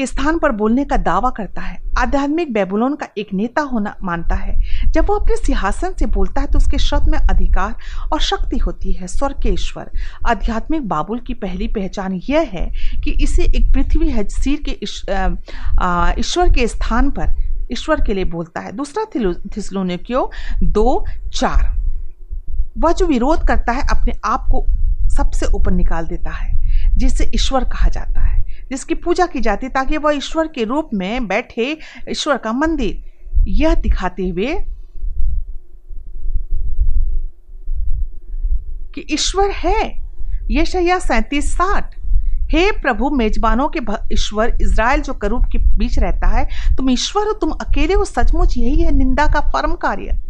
[0.00, 4.34] के स्थान पर बोलने का दावा करता है। आध्यात्मिक बेबुलोन का एक नेता होना मानता
[4.34, 4.54] है।
[4.86, 7.74] जब वो अपने सिंहासन से बोलता है तो उसके शब्द में अधिकार
[8.12, 9.90] और शक्ति होती है स्वर के ईश्वर
[10.28, 12.66] आध्यात्मिक बाबुल की पहली पहचान यह है
[13.04, 14.78] कि इसे एक पृथ्वी है, सिर के
[16.20, 17.34] ईश्वर के स्थान पर
[17.72, 19.04] ईश्वर के लिए बोलता है। दूसरा
[19.56, 20.30] थिस्लोनिकियो
[20.62, 21.74] दो, चार।
[22.78, 24.64] वह जो विरोध करता है, अपने आप को
[25.10, 26.52] सबसे ऊपर निकाल देता है,
[26.96, 28.38] जिसे ईश्वर कहा जाता है।
[28.70, 31.78] जिसकी पूजा की जाती ताकि वह ईश्वर के रूप में बैठे
[32.10, 33.10] ईश्वर का मंदिर।
[33.48, 34.54] यह दिखाते हुए
[38.94, 40.00] कि ईश्वर है।
[40.50, 42.00] यह शैया सैतीस साठ।
[42.52, 43.80] हे प्रभु, मेजबानों के
[44.14, 48.56] ईश्वर, इज़राइल जो करूब के बीच रहता है, तुम ईश्वर हो, तुम अकेले हो, सचमुच
[48.56, 50.20] यही है निंदा का परम कार्य।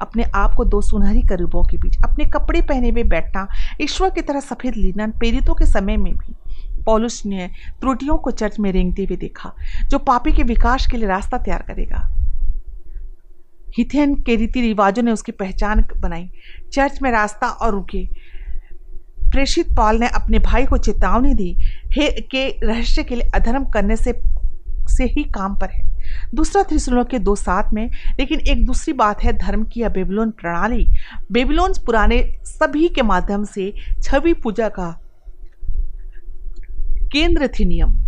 [0.00, 3.48] अपने आप को दो सुनहरी करीबों के बीच, अपने कपड़े पहने हुए बैठना,
[3.80, 6.34] ईश्वर की तरह सफ़ेद लीनन, प्रेरितों के समय में भी।
[6.86, 9.52] पॉलुस ने त्रुटियों को चर्च में रेंगते हुए देखा,
[9.88, 12.10] जो पापी के विकास के लिए रास्ता तैयार करेगा।
[13.78, 16.30] हिथेन के रीति रिवाजों ने उसकी पहचान बनाई।
[16.72, 18.08] चर्च में रास्ता और रुके।
[19.30, 21.56] प्रेषित पॉल ने अपने भाई को चेतावनी दी,
[21.92, 24.20] हे, के रहस्य के लिए अधर्म करने से
[24.88, 25.88] से ही काम पर है।
[26.34, 30.30] दूसरा त्रिशूलों के दो साथ में, लेकिन एक दूसरी बात है, धर्म की या बेबीलोन
[30.30, 30.88] प्रणाली।
[31.32, 35.07] बेबीलोन पुराने सभी के माध्यम से छवि पूजा का
[37.12, 37.98] केंद्र थी नियम।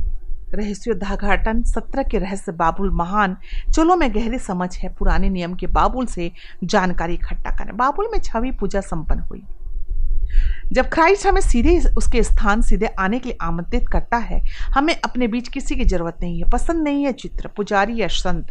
[0.55, 3.37] रहस्योद्घाटन सत्र के रहस्य बाबुल महान।
[3.75, 6.33] चलो में गहरी समझ है पुराने नियम के बाबुल से
[6.65, 9.43] जानकारी इकट्ठा करें। बाबुल में छवि पूजा संपन्न हुई।
[10.73, 14.41] जब क्राइस्ट हमें सीधे उसके स्थान, सीधे आने के लिए आमंत्रित करता है,
[14.75, 18.47] हमें अपने बीच किसी की ज़रूरत नहीं है। पसंद नहीं है चित्र, पुजारी या संत।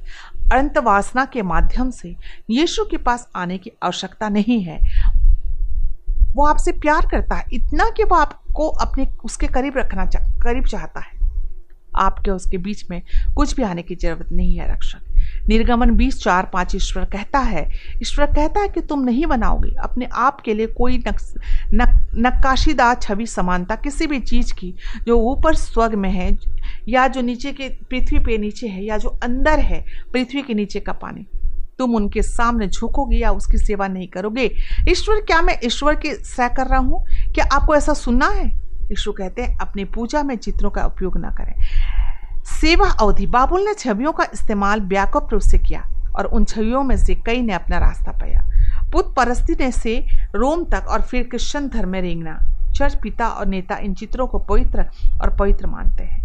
[0.54, 2.16] अनंत वासना के माध्यम से
[2.50, 4.80] यीशु के पास आने की आवश्यकता नहीं है।
[6.36, 8.16] वो आपसे प्यार करता है। इतना कि वो
[8.60, 11.18] आपको अपने उसके करीब रखना चाह करीब चाहता है।
[11.96, 13.02] आपके उसके बीच में
[13.36, 17.64] कुछ भी आने की ज़रूरत नहीं है रक्षक। निर्गमन बीस चार पाँच ईश्वर कहता है
[18.02, 21.34] ईश्वर कहता है कि तुम नहीं बनाओगे। अपने आप के लिए कोई नक्स
[21.74, 24.74] नक, नक्काशीदार छवि समानता किसी भी चीज़ की
[25.08, 26.38] जो ऊपर स्वर्ग में है
[26.90, 30.80] या जो नीचे के पृथ्वी पे नीचे है या जो अंदर है पृथ्वी के नीचे
[30.80, 31.26] का पानी।
[31.80, 34.50] तुम उनके सामने झुकोगे या उसकी सेवा नहीं करोगे।
[34.90, 37.04] ईश्वर क्या मैं ईश्वर की सह कर रहा हूँ?
[37.40, 38.62] क्या आपको ऐसा सुनना है?
[38.92, 41.54] ईश्वर कहते हैं, अपनी पूजा में चित्रों का उपयोग ना करें।
[42.46, 45.84] सेवा अवधि, बाबुल ने छवियों का इस्तेमाल व्यापक रूप से किया
[46.16, 48.44] और उन छवियों में से कई ने अपना रास्ता पाया।
[48.92, 52.40] पुत परस्ती ने से रोम तक और फिर क्रिश्चन धर्म में रेंगना।
[52.76, 54.86] चर्च पिता और नेता इन चित्रों को पवित्र
[55.22, 56.22] और पवित्र मानते हैं।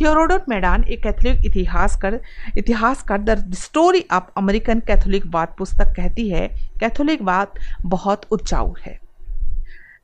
[0.00, 2.20] थियोरोडोट मैडान एक कैथोलिक इतिहासकार
[2.58, 6.48] इतिहासकार द स्टोरी ऑफ़ अमेरिकन कैथोलिकवाद पुस्तक कहती है
[6.80, 7.46] कैथोलिकवाद
[7.84, 9.05] बहुत उपजाऊ है।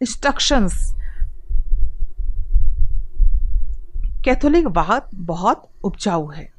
[0.03, 0.95] इंस्ट्रक्शंस
[4.25, 6.53] कैथोलिक बात बहुत उपजाऊ है।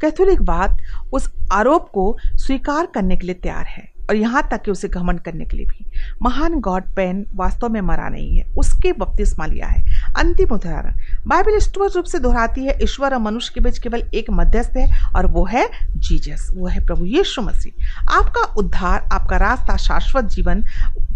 [0.00, 0.76] कैथोलिक बात
[1.12, 5.20] उस आरोप को स्वीकार करने के लिए तैयार है। और यहाँ तक कि उसे घमंड
[5.20, 5.84] करने के लिए भी।
[6.22, 9.82] महान गॉड पेन वास्तव में मरा नहीं है, उसके बपतिस्मा लिया है।
[10.18, 10.94] अंतिम उदाहरण,
[11.26, 14.86] बाइबल स्पष्ट रूप से दोहराती है, ईश्वर और मनुष्य के बीच केवल एक मध्यस्थ है
[15.16, 20.62] और वो है जीजस वो है प्रभु यीशु मसीह। आपका उद्धार, आपका रास्ता, शाश्वत जीवन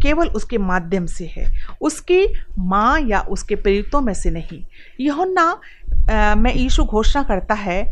[0.03, 1.47] केवल उसके माध्यम से है,
[1.81, 2.27] उसकी
[2.59, 4.63] माँ या उसके प्रेरितों में से नहीं।
[5.01, 7.83] यह ना मैं यीशु घोषणा करता है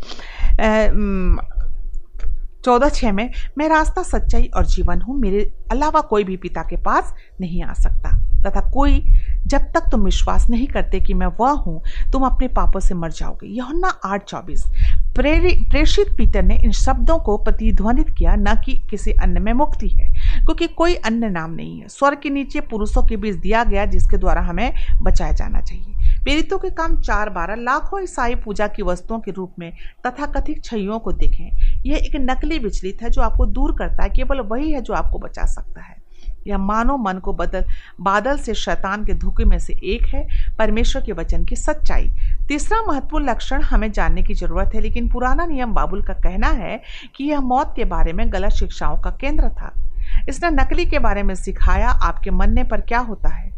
[2.66, 6.76] चौदह छः में, मैं रास्ता सच्चाई और जीवन हूँ, मेरे अलावा कोई भी पिता के
[6.76, 9.00] पास नहीं आ सकता। तथा कोई,
[9.46, 13.11] जब तक तुम विश्वास नहीं करते कि मैं वह हूँ, तुम अपने पापों से मर
[13.11, 14.64] जाओगे। यह ना आठ चौबीस।
[15.14, 19.88] प्रेरित प्रेषित पीटर ने इन शब्दों को प्रतिध्वनित किया, न कि किसी अन्य में मुक्ति
[19.88, 20.09] है,
[20.44, 24.16] क्योंकि कोई अन्य नाम नहीं है। स्वर के नीचे पुरुषों के बीच दिया गया, जिसके
[24.16, 29.20] द्वारा हमें बचाया जाना चाहिए। पीड़ितों के काम चार बारह लाखों ईसाई पूजा की वस्तुओं
[29.20, 29.72] के रूप में
[30.07, 34.11] तथा कथित छइयों को देखें। यह एक नकली विचलित है जो आपको दूर करता है,
[34.11, 36.07] केवल वही है जो आपको बचा सकता है।
[36.46, 37.64] यह मानव मन को बदल,
[38.01, 42.11] बादल से शैतान के धोखे में से एक है, परमेश्वर के वचन की सच्चाई।
[42.49, 46.83] तीसरा महत्वपूर्ण लक्षण हमें जानने की ज़रूरत है, लेकिन पुराना नियम बाबुल का कहना है
[47.16, 49.75] कि यह मौत के बारे में गलत शिक्षाओं का केंद्र था।
[50.29, 53.55] इसने नकली के बारे में सिखाया, आपके मनने पर क्या होता है?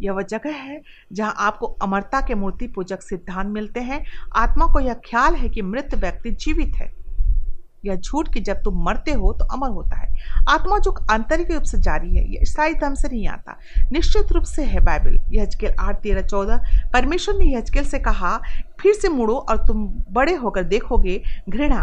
[0.00, 4.04] यह वह जगह है जहाँ आपको अमरता के मूर्ति पूजक सिद्धांत मिलते हैं।
[4.36, 7.01] आत्मा को यह ख्याल है कि मृत व्यक्ति जीवित है।
[7.84, 10.10] यह झूठ कि जब तुम मरते हो तो अमर होता है।
[10.48, 13.56] आत्मा जो आंतरिक रूप से जारी है यह ईसाई धर्म से नहीं आता।
[13.92, 18.36] निश्चित रूप से है बाइबल। यहजकेल आठ, तेरह, चौदह। परमेश्वर ने यहजकेल से कहा,
[18.80, 21.82] फिर से मुड़ो और तुम बड़े होकर देखोगे घृणा।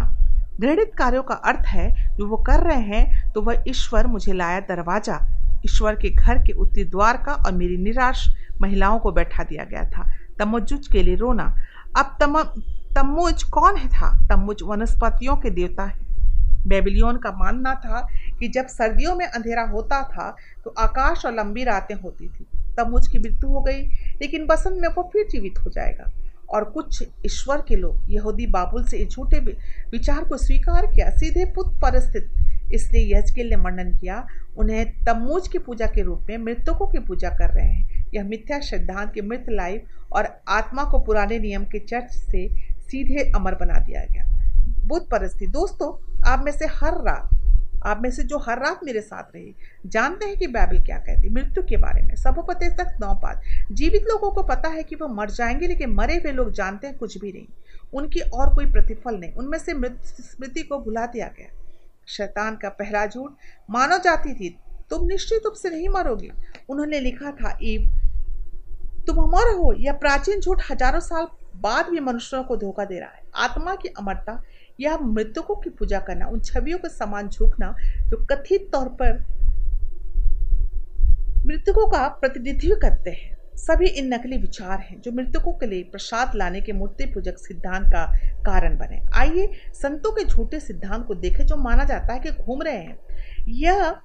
[0.60, 4.60] घृणित कार्यों का अर्थ है, जो वो कर रहे हैं तो वह ईश्वर मुझे लाया
[4.68, 5.20] दरवाज़ा।
[5.66, 8.28] ईश्वर के घर के उत्तरी द्वार का और मेरी निराश
[8.62, 11.44] महिलाओं को बैठा दिया गया था। तमुजुज के लिए रोना।
[11.96, 12.36] अब तम
[12.96, 14.08] तमुज कौन है था?
[14.28, 16.08] तमुज वनस्पतियों के देवता है।
[16.68, 18.06] बेबिलियन का मानना था
[18.38, 23.08] कि जब सर्दियों में अंधेरा होता था तो आकाश और लंबी रातें होती थी। तमुज
[23.08, 23.82] की मृत्यु हो गई,
[24.20, 26.10] लेकिन बसंत में वो फिर जीवित हो जाएगा।
[26.48, 31.74] और कुछ ईश्वर के लोग, यहूदी बाबुल से झूठे विचार को स्वीकार किया, सीधे पुत
[31.82, 34.26] परिस्थित इसलिए यजकेल ने वर्णन किया,
[34.58, 38.58] उन्हें तम्मूज की पूजा के रूप में मृतकों की पूजा कर रहे हैं। यह मिथ्या
[38.60, 42.46] सिद्धांत की मृत लाइफ और आत्मा को पुराने नियम के चर्च से
[42.90, 44.24] सीधे अमर बना दिया गया।
[44.86, 45.92] बुद्ध परिस्थिति दोस्तों,
[46.30, 47.28] आप में से हर रात,
[47.86, 49.52] आप में से जो हर रात मेरे साथ रहे,
[49.86, 54.02] जानते हैं कि बाइबल क्या कहती मृत्यु के बारे में। सबोपते तक नौ पात जीवित
[54.02, 57.18] लोगों को पता है कि वो मर जाएँगे, लेकिन मरे हुए लोग जानते हैं कुछ
[57.18, 57.46] भी नहीं।
[57.94, 61.48] उनकी और कोई प्रतिफल नहीं। उनमें से स्मृति को भुला दिया गया।
[62.08, 63.32] शैतान का पहला झूठ
[63.70, 64.58] मानव जाती थी।
[64.90, 66.30] तुम निश्चित रूप से नहीं मरोगे।
[66.68, 67.90] उन्होंने लिखा था, ईव,
[69.06, 71.26] तुम अमर हो, यह प्राचीन झूठ हज़ारों साल
[71.60, 74.42] बाद भी मनुष्यों को धोखा दे रहा है। आत्मा की अमरता,
[74.80, 79.40] या मृतकों की पूजा करना, उन छवियों के समान झुकना, जो कथित तौर पर
[81.46, 86.32] मृतकों का प्रतिनिधित्व करते हैं। सभी इन नकली विचार हैं, जो मृतकों के लिए प्रसाद
[86.36, 91.46] लाने के मूर्ति पूजक सिद्धांत का कारण बने। आइए संतों के झूठे सिद्धांत को देखें,
[91.46, 92.98] जो माना जाता है कि घूम रहे हैं।
[93.48, 93.96] यह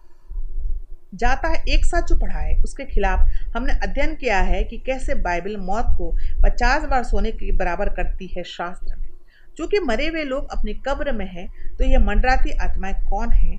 [1.13, 5.15] जाता है, एक साथ जो पढ़ा है, उसके खिलाफ हमने अध्ययन किया है कि कैसे
[5.15, 6.11] बाइबल मौत को
[6.43, 9.09] पचास बार सोने के बराबर करती है शास्त्र में।
[9.57, 13.57] चूँकि मरे हुए लोग अपनी कब्र में हैं तो ये मंडराती आत्माएँ कौन हैं?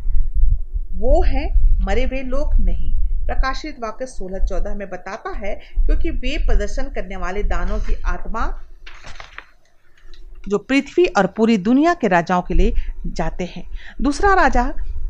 [0.92, 1.48] वो हैं
[1.84, 2.92] मरे हुए लोग नहीं।
[3.26, 8.46] प्रकाशित वाक्य सोलह चौदह में बताता है, क्योंकि वे प्रदर्शन करने वाले दानों की आत्मा,
[10.48, 12.74] जो पृथ्वी और पूरी दुनिया के राजाओं के लिए
[13.06, 13.64] जाते हैं।
[14.00, 14.64] दूसरा राजा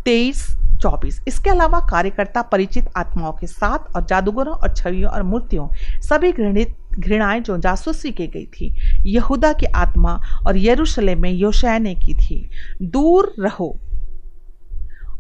[0.05, 0.47] तेईस
[0.77, 5.69] चौबीस। इसके अलावा कार्यकर्ता परिचित आत्माओं के साथ और जादूगरों और छवियों और मूर्तियों,
[6.01, 11.79] सभी घृणित, घृणाएँ जो जासूसी की गई थी, यहूदा की आत्मा और यरूशलेम में योशया
[11.79, 12.51] ने की थी।
[12.83, 13.79] दूर रहो।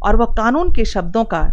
[0.02, 1.52] और वह कानून के शब्दों का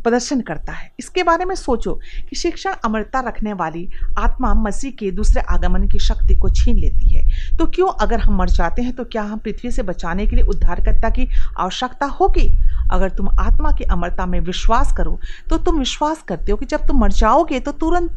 [0.00, 1.94] प्रदर्शन करता है। इसके बारे में सोचो
[2.28, 7.14] कि शिक्षण अमरता रखने वाली आत्मा मसीह के दूसरे आगमन की शक्ति को छीन लेती
[7.14, 10.36] है। तो क्यों अगर हम मर जाते हैं तो क्या हम पृथ्वी से बचाने के
[10.36, 12.48] लिए उद्धारकर्ता की आवश्यकता होगी?
[12.92, 15.18] अगर तुम आत्मा की अमरता में विश्वास करो
[15.50, 18.12] तो तुम विश्वास करते हो कि जब तुम मर जाओगे तो तुरंत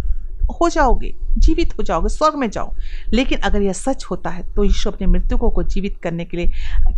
[0.51, 2.73] हो जाओगे। जीवित हो जाओगे, स्वर्ग में जाओ।
[3.13, 6.51] लेकिन अगर यह सच होता है तो यीशु अपने मृतकों को जीवित करने के लिए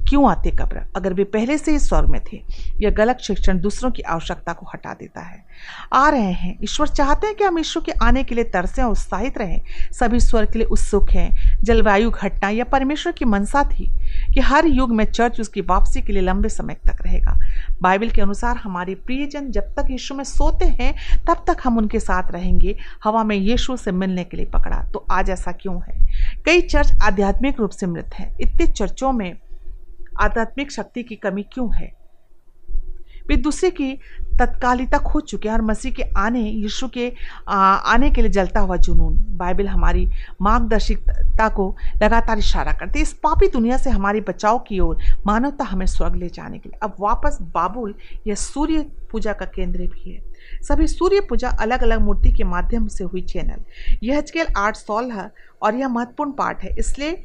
[0.09, 0.81] क्यों आते कब्र?
[0.95, 2.43] अगर वे पहले से ही स्वर्ग में थे,
[2.81, 5.45] यह गलत शिक्षण दूसरों की आवश्यकता को हटा देता है।
[5.93, 8.91] आ रहे हैं, ईश्वर चाहते हैं कि हम ईश्वर के आने के लिए तरसे और
[8.91, 13.91] उत्साहित रहें, सभी स्वर्ग के लिए उत्सुक हैं। जलवायु घटना या परमेश्वर की मनसा थी
[14.33, 17.39] कि हर युग में चर्च उसकी वापसी के लिए लंबे समय तक रहेगा।
[17.81, 20.95] बाइबल के अनुसार हमारे प्रियजन जब तक यीशु में सोते हैं,
[21.27, 25.05] तब तक हम उनके साथ रहेंगे। हवा में यीशु से मिलने के लिए पकड़ा। तो
[25.11, 26.05] आज ऐसा क्यों है?
[26.45, 29.33] कई चर्च आध्यात्मिक रूप से मृत हैं। इतने चर्चों में
[30.21, 32.05] आध्यात्मिक शक्ति की कमी क्यों है?
[33.27, 33.99] वे दूसरे की
[34.39, 37.11] तत्कालिता खो चुके हैं और मसीह के आने, यीशु के
[37.47, 40.07] आने के लिए जलता हुआ जुनून। बाइबल हमारी
[40.41, 45.63] मार्गदर्शिकता को लगातार इशारा करती है। इस पापी दुनिया से हमारे बचाव की ओर मानवता
[45.63, 47.93] हमें स्वर्ग ले जाने के लिए। अब वापस बाबुल
[48.27, 50.21] यह सूर्य पूजा का केंद्र भी है।
[50.63, 53.63] सभी सूर्य पूजा अलग अलग मूर्ति के माध्यम से हुई चैनल।
[54.03, 54.23] यह
[54.57, 55.29] आठ सोलह
[55.61, 57.23] और यह महत्वपूर्ण पाठ है। इसलिए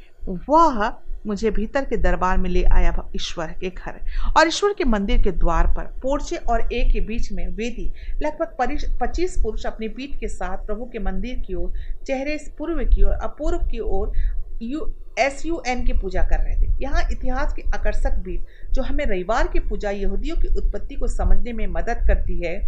[0.49, 0.93] वह
[1.27, 3.99] मुझे भीतर के दरबार में ले आया ईश्वर के घर।
[4.37, 7.91] और ईश्वर के मंदिर के द्वार पर पोर्चे और ए के बीच में वेदी।
[8.23, 8.57] लगभग
[9.01, 11.73] पच्चीस पुरुष अपनी पीठ के साथ प्रभु के मंदिर की ओर,
[12.07, 14.13] चेहरे पूर्व की ओर, अपूर्व की ओर
[14.61, 18.81] यू एस यू एन की पूजा कर रहे थे। यहाँ इतिहास की आकर्षक बीत जो
[18.81, 22.59] हमें रविवार की पूजा यहूदियों की उत्पत्ति को समझने में मदद करती है,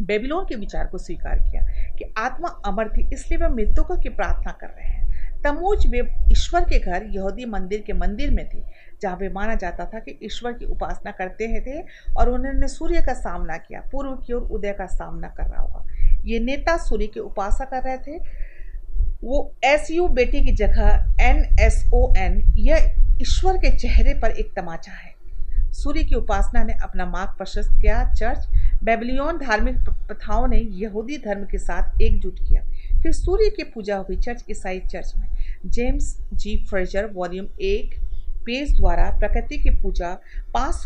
[0.00, 1.62] बेबीलोन के विचार को स्वीकार किया
[1.96, 5.01] कि आत्मा अमर थी, इसलिए वह मृतकों की प्रार्थना कर रहे हैं।
[5.44, 6.00] तमोज वे
[6.32, 8.62] ईश्वर के घर, यहूदी मंदिर के मंदिर में थे,
[9.02, 11.80] जहाँ वे माना जाता था कि ईश्वर की उपासना करते हैं थे
[12.16, 15.84] और उन्होंने सूर्य का सामना किया, पूर्व की ओर उदय का सामना कर रहा होगा।
[16.24, 18.18] ये नेता सूर्य की उपासना कर रहे थे।
[19.24, 24.30] वो एस यू बेटी की जगह, एन एस ओ एन, यह ईश्वर के चेहरे पर
[24.30, 25.10] एक तमाचा है।
[25.72, 28.46] सूर्य की उपासना ने अपना मार्ग प्रशस्त किया। चर्च
[28.84, 32.62] बेबलियन धार्मिक प्रथाओं ने यहूदी धर्म के साथ एकजुट किया।
[33.02, 35.28] फिर सूर्य की पूजा हुई चर्च, ईसाई चर्च में।
[35.66, 38.12] जेम्स जी फ्रेजर, वॉल्यूम एक,
[38.46, 40.20] पेज द्वारा प्रकृति की पूजा,
[40.54, 40.84] पाँच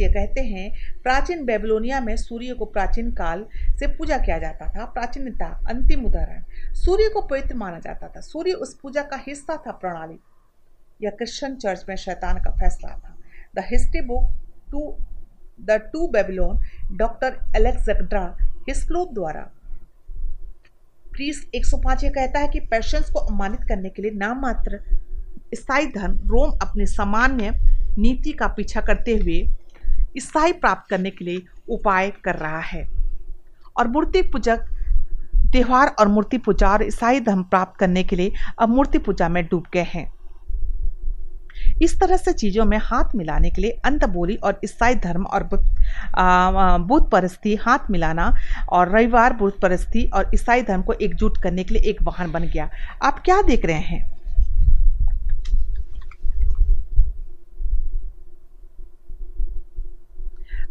[0.00, 3.46] ये कहते हैं, प्राचीन बेबलोनिया में सूर्य को प्राचीन काल
[3.78, 6.42] से पूजा किया जाता था, प्राचीनता, अंतिम उदाहरण।
[6.74, 10.20] सूर्य को पवित्र माना जाता था। सूर्य उस पूजा का हिस्सा था, प्रणाली।
[11.02, 13.16] या क्रिश्चियन चर्च में शैतान का फैसला था।
[13.56, 14.30] The history book
[14.70, 14.96] two,
[15.60, 16.60] the two Babylon,
[16.96, 19.50] doctor Alexandra Hislop द्वारा।
[21.18, 24.80] प्रीस 105 ये कहता है कि पेशेंस को अपमानित करने के लिए नाम मात्र
[25.54, 27.50] ईसाई धर्म, रोम अपने सामान्य
[27.98, 29.48] नीति का पीछा करते हुए
[30.16, 32.88] ईसाई प्राप्त करने के लिए उपाय कर रहा है।
[33.76, 34.58] और मूर्ति पूजक,
[35.52, 39.44] त्यौहार और मूर्ति पूजा और ईसाई धर्म प्राप्त करने के लिए अब मूर्ति पूजा में
[39.46, 40.17] डूब गए हैं।
[41.82, 45.48] इस तरह से चीज़ों में हाथ मिलाने के लिए अंत बोली और ईसाई धर्म और
[46.82, 48.32] बुद्ध परस्ती हाथ मिलाना
[48.68, 52.44] और रविवार बुध परस्ती और ईसाई धर्म को एकजुट करने के लिए एक वाहन बन
[52.44, 52.68] गया।
[53.02, 54.17] आप क्या देख रहे हैं?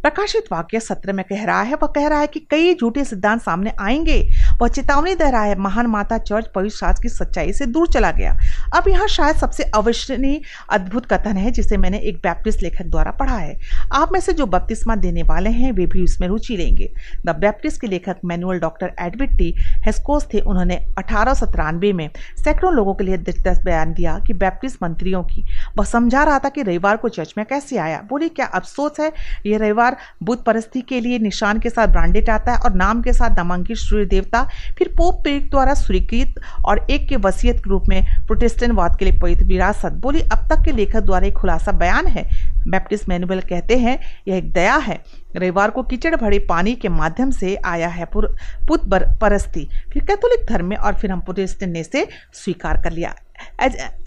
[0.07, 3.41] प्रकाशित वाक्य सत्र में कह रहा है, वह कह रहा है कि कई झूठे सिद्धांत
[3.41, 4.29] सामने आएँगे।
[4.61, 8.11] वह चेतावनी दे रहा है, महान माता चर्च पवित्र शास्त्र की सच्चाई से दूर चला
[8.11, 8.37] गया।
[8.75, 13.37] अब यहाँ शायद सबसे अविश्वसनीय अद्भुत कथन है, जिसे मैंने एक बैप्टिस्ट लेखक द्वारा पढ़ा
[13.37, 13.57] है।
[13.93, 16.93] आप में से जो बपतिस्मा देने वाले हैं, वे भी उसमें रुचि लेंगे।
[17.25, 22.09] द बैप्टिस्ट के लेखक मैनुअल डॉक्टर एडविट टी हेस्कोस थे। उन्होंने अठारह में
[22.43, 25.45] सैकड़ों लोगों के लिए दिलचस्प बयान दिया कि बैप्टिस्ट मंत्रियों की
[25.85, 29.11] समझा रहा था कि रविवार को चर्च में कैसे आया। बोली, क्या अफसोस है?
[29.45, 33.13] यह रविवार बुद्ध परिस्थिति के लिए निशान के साथ ब्रांडेड आता है और नाम के
[33.13, 34.43] साथ नामांकित सूर्य देवता
[34.77, 39.19] फिर पोप पीड़ित द्वारा स्वीकृत और एक के वसीयत के रूप में प्रोटेस्टेंटवाद के लिए
[39.19, 42.27] पवित्र विरासत। बोली, अब तक के लेखक द्वारा एक खुलासा बयान है?
[42.67, 44.99] बैप्टिस्ट मैनुअल कहते हैं, यह एक दया है।
[45.35, 50.65] रविवार को कीचड़ भरे पानी के माध्यम से आया है पुत परस्ती। फिर कैथोलिक धर्म
[50.65, 53.15] में और फिर हम प्रोटेस्टेंट ने से स्वीकार कर लिया।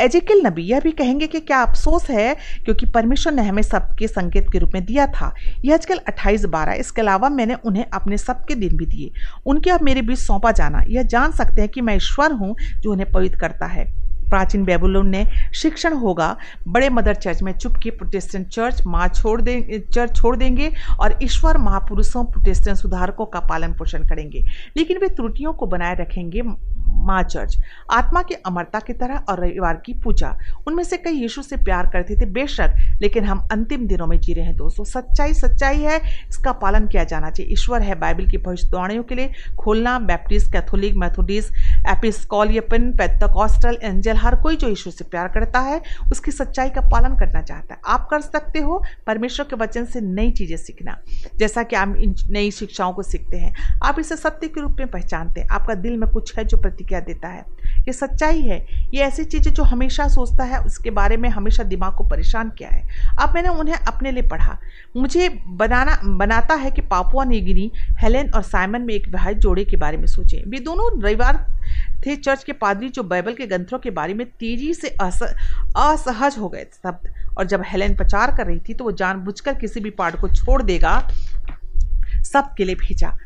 [0.00, 2.34] एजिकल नबी यह भी कहेंगे कि क्या अफसोस है?
[2.64, 6.72] क्योंकि परमेश्वर ने हमें सबके संकेत के रूप में दिया था। यह आजकल अट्ठाईस बारह,
[6.72, 9.10] इसके अलावा मैंने उन्हें अपने सबके दिन भी दिए।
[9.46, 12.92] उनके अब मेरे बीच सौंपा जाना। यह जान सकते हैं कि मैं ईश्वर हूँ जो
[12.92, 14.00] उन्हें पवित्र करता है।
[14.30, 16.36] प्राचीन बेबुलोन ने शिक्षण होगा।
[16.68, 21.58] बड़े मदर चर्च में चुपके प्रोटेस्टेंट चर्च, माँ छोड़ देंगे चर्च छोड़ देंगे और ईश्वर
[21.58, 24.44] महापुरुषों, प्रोटेस्टेंट सुधारकों का पालन पोषण करेंगे।
[24.76, 26.42] लेकिन वे त्रुटियों को बनाए रखेंगे।
[26.90, 27.56] माँ चर्च।
[27.92, 31.86] आत्मा की अमरता की तरह और रविवार की पूजा। उनमें से कई यीशु से प्यार
[31.86, 36.00] करते थे, बेशक, लेकिन हम अंतिम दिनों में जी रहे हैं दोस्तों। सच्चाई सच्चाई है,
[36.28, 40.94] इसका पालन किया जाना चाहिए। ईश्वर है बाइबल की भविष्यवाणियों के लिए। खोलना, Baptist, Catholic,
[40.94, 41.54] Methodist
[41.88, 45.80] Episcopalian, Pentecostal, angel, हर कोई जो यीशु से प्यार करता है,
[46.12, 50.00] उसकी सच्चाई का पालन करना चाहता है। आप कर सकते हो परमेश्वर के वचन से
[50.00, 50.98] नई चीज़ें सीखना,
[51.36, 54.86] जैसा कि आप इन नई शिक्षाओं को सीखते हैं। आप इसे सत्य के रूप में
[54.86, 57.44] पहचानते हैं। आपका दिल में कुछ है जो प्रतिक्रिया देता है।
[57.80, 58.58] ये सच्चाई है।
[58.94, 62.68] ये ऐसी चीज़ें जो हमेशा सोचता है, उसके बारे में हमेशा दिमाग को परेशान किया
[62.68, 62.82] है।
[63.22, 64.58] अब मैंने उन्हें अपने लिए पढ़ा।
[64.96, 69.76] मुझे बनाना, बनाता है कि पापुआ निगिनी, हेलेन और साइमन में एक भाई जोड़े के
[69.76, 71.46] बारे में सोचें। वे दोनों रविवार
[72.06, 76.48] थे चर्च के पादरी जो बाइबल के ग्रंथों के बारे में तेज़ी से असहज हो
[76.48, 80.20] गए शब्द। और जब हेलेन प्रचार कर रही थी तो वो जानबूझकर किसी भी पार्ट
[80.20, 80.98] को छोड़ देगा
[82.24, 83.16] सब के लिए भेजा।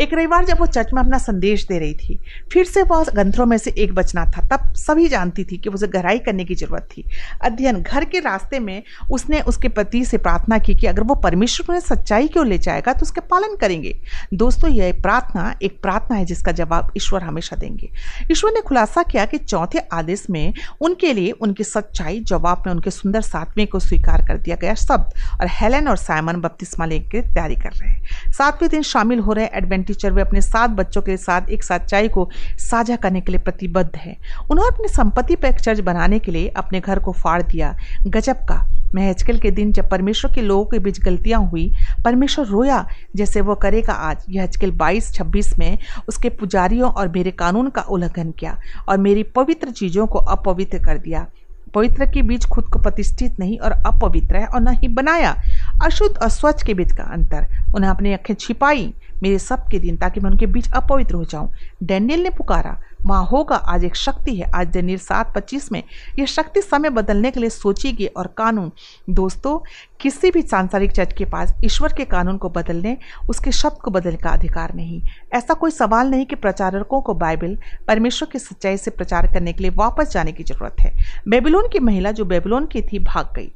[0.00, 2.18] एक रविवार जब वो चर्च में अपना संदेश दे रही थी,
[2.52, 5.86] फिर से वह ग्रंथों में से एक बचना था। तब सभी जानती थी कि उसे
[5.88, 7.04] गहराई करने की ज़रूरत थी।
[7.42, 11.72] अध्ययन, घर के रास्ते में उसने उसके पति से प्रार्थना की कि अगर वो परमेश्वर
[11.72, 13.94] में सच्चाई क्यों ले जाएगा तो उसके पालन करेंगे।
[14.34, 17.90] दोस्तों, यह प्रार्थना एक प्रार्थना है जिसका जवाब ईश्वर हमेशा देंगे।
[18.32, 22.90] ईश्वर ने खुलासा किया कि चौथे आदेश में उनके लिए उनकी सच्चाई जवाब में उनके
[22.90, 27.56] सुंदर सातवें को स्वीकार कर दिया गया शब्द और हेलन और साइमन बपतिस्मा लेकर तैयारी
[27.56, 31.16] कर रहे हैं। सातवें दिन शामिल हो रहे एडवेंट टीचर वे अपने सात बच्चों के
[31.16, 34.16] साथ, एक साथ सच्चाई को साझा करने के लिए प्रतिबद्ध है।
[34.50, 37.76] उन्होंने अपनी संपत्ति पर एक चर्च बनाने के लिए अपने घर को फाड़ दिया।
[38.06, 41.72] गजब का। महजकल के दिन जब परमेश्वर के लोगों के बीच गलतियाँ हुई,
[42.04, 45.78] परमेश्वर रोया जैसे वो करेगा आज। यह हजकल बाईस, छब्बीस में
[46.08, 50.98] उसके पुजारियों और मेरे कानून का उल्लंघन किया और मेरी पवित्र चीज़ों को अपवित्र कर
[50.98, 51.26] दिया।
[51.74, 55.42] पवित्र के बीच खुद को प्रतिष्ठित नहीं और अपवित्र है और न ही बनाया।
[55.82, 59.96] अशुद्ध और स्वच्छ के बीच का अंतर। उन्हें अपनी आँखें छिपाई। मेरे सब के दिन
[59.96, 61.50] ताकि मैं उनके बीच अपवित्र हो जाऊँ।
[61.82, 65.82] डैनियल ने पुकारा वहाँ होगा, आज एक शक्ति है। आज जनीर सात पच्चीस में
[66.18, 68.70] यह शक्ति समय बदलने के लिए सोची गई और कानून।
[69.10, 69.58] दोस्तों,
[70.00, 72.96] किसी भी सांसारिक चर्च के पास ईश्वर के कानून को बदलने,
[73.28, 77.56] उसके शब्द को बदलने का अधिकार नहीं। ऐसा कोई सवाल नहीं कि प्रचारकों को बाइबल,
[77.88, 80.92] परमेश्वर की सच्चाई से प्रचार करने के लिए वापस जाने की ज़रूरत है।
[81.28, 83.52] बेबीलोन की महिला जो बेबीलोन की थी भाग गई।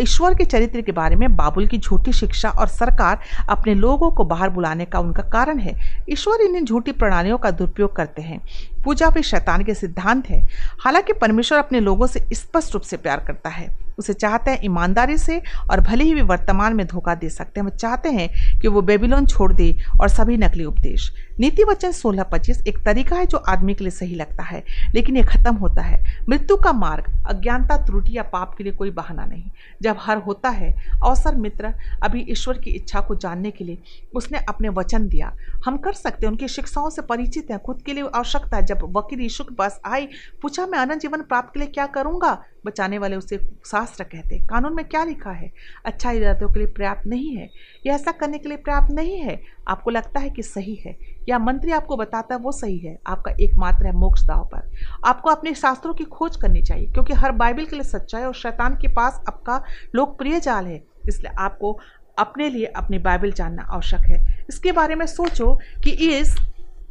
[0.00, 4.24] ईश्वर के चरित्र के बारे में बाबुल की झूठी शिक्षा और सरकार अपने लोगों को
[4.24, 5.74] बाहर बुलाने का उनका कारण है।
[6.10, 8.40] ईश्वर इन्हें झूठी प्रणालियों का दुरुपयोग करते हैं।
[8.86, 10.46] पूजा भी शैतान के सिद्धांत है।
[10.80, 15.18] हालाँकि परमेश्वर अपने लोगों से स्पष्ट रूप से प्यार करता है। उसे चाहते हैं ईमानदारी
[15.18, 18.28] से और भले ही वे वर्तमान में धोखा दे सकते हैं, वो चाहते हैं
[18.60, 23.16] कि वो बेबीलोन छोड़ दे और सभी नकली उपदेश। नीति वचन सोलह पच्चीस एक तरीका
[23.16, 24.62] है जो आदमी के लिए सही लगता है,
[24.94, 28.90] लेकिन ये खत्म होता है। मृत्यु का मार्ग, अज्ञानता, त्रुटि या पाप के लिए कोई
[28.90, 29.50] बहाना नहीं।
[29.82, 30.74] जब हर होता है,
[31.04, 31.72] अवसर मित्र,
[32.02, 33.78] अभी ईश्वर की इच्छा को जानने के लिए
[34.14, 35.32] उसने अपने वचन दिया।
[35.66, 38.78] हम कर सकते हैं, उनकी शिक्षाओं से परिचित हैं, खुद के लिए आवश्यकता है। जब
[38.96, 40.08] वकील यीशु के पास आई
[40.42, 42.42] पूछा, मैं आनंद जीवन प्राप्त के लिए क्या करूँगा?
[42.66, 45.50] बचाने वाले उसे शास्त्र कहते कानून में क्या लिखा है?
[45.84, 47.48] अच्छा इरादों के लिए पर्याप्त नहीं है
[47.86, 49.40] या ऐसा करने के लिए पर्याप्त नहीं है?
[49.68, 50.96] आपको लगता है कि सही है?
[51.28, 52.98] या मंत्री आपको बताता है वो सही है?
[53.06, 54.70] आपका एकमात्र है मोक्ष दाव पर।
[55.04, 58.76] आपको अपने शास्त्रों की खोज करनी चाहिए, क्योंकि हर बाइबल के लिए सच्चाई और शैतान
[58.76, 59.62] के पास आपका
[59.94, 61.78] लोकप्रिय जाल है, इसलिए आपको
[62.18, 65.54] अपने लिए अपनी बाइबल जानना आवश्यक है। इसके बारे में सोचो
[65.84, 66.34] कि इस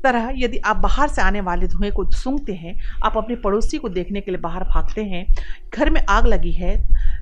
[0.05, 2.75] तरह यदि आप बाहर से आने वाले धुएँ को सूंघते हैं,
[3.05, 5.25] आप अपने पड़ोसी को देखने के लिए बाहर भागते हैं,
[5.73, 6.75] घर में आग लगी है,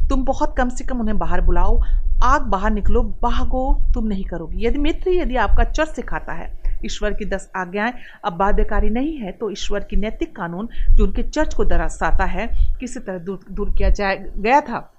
[0.10, 1.80] तुम बहुत कम से कम उन्हें बाहर बुलाओ,
[2.24, 3.64] आग बाहर निकलो भागो
[3.94, 6.52] तुम नहीं करोगे। यदि मित्र यदि आपका चर्च सिखाता है,
[6.86, 7.94] ईश्वर की दस आज्ञाएँ
[8.26, 12.48] अब बाध्यकारी नहीं है तो ईश्वर की नैतिक कानून जो उनके चर्च को दर्शाता है,
[12.80, 14.90] किसी तरह दूर दूर किया जाए, गया था।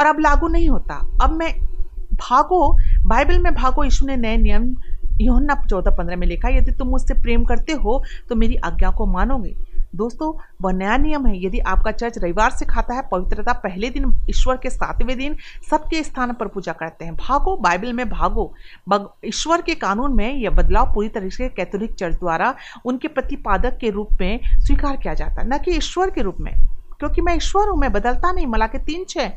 [0.00, 1.52] और अब लागू नहीं होता। अब मैं
[2.12, 2.76] भागो,
[3.06, 4.74] बाइबल में भागो यीशु ने नए नियम
[5.20, 9.06] योहन्ना चौदह पंद्रह में लिखा, यदि तुम मुझसे प्रेम करते हो तो मेरी आज्ञा को
[9.06, 9.56] मानोगे।
[9.96, 10.32] दोस्तों,
[10.62, 14.56] वह नया नियम है। यदि आपका चर्च रविवार से खाता है, पवित्रता पहले दिन, ईश्वर
[14.56, 15.36] के सातवें दिन,
[15.70, 18.54] सबके स्थान पर पूजा करते हैं। भागो, बाइबल में भागो।
[19.24, 22.54] ईश्वर के कानून में यह बदलाव पूरी तरीके से कैथोलिक चर्च द्वारा
[22.84, 26.52] उनके प्रतिपादक के रूप में स्वीकार किया जाता है। न कि ईश्वर के रूप में।
[26.98, 29.30] क्योंकि मैं ईश्वर हूँ, मैं बदलता नहीं मला के तीन छः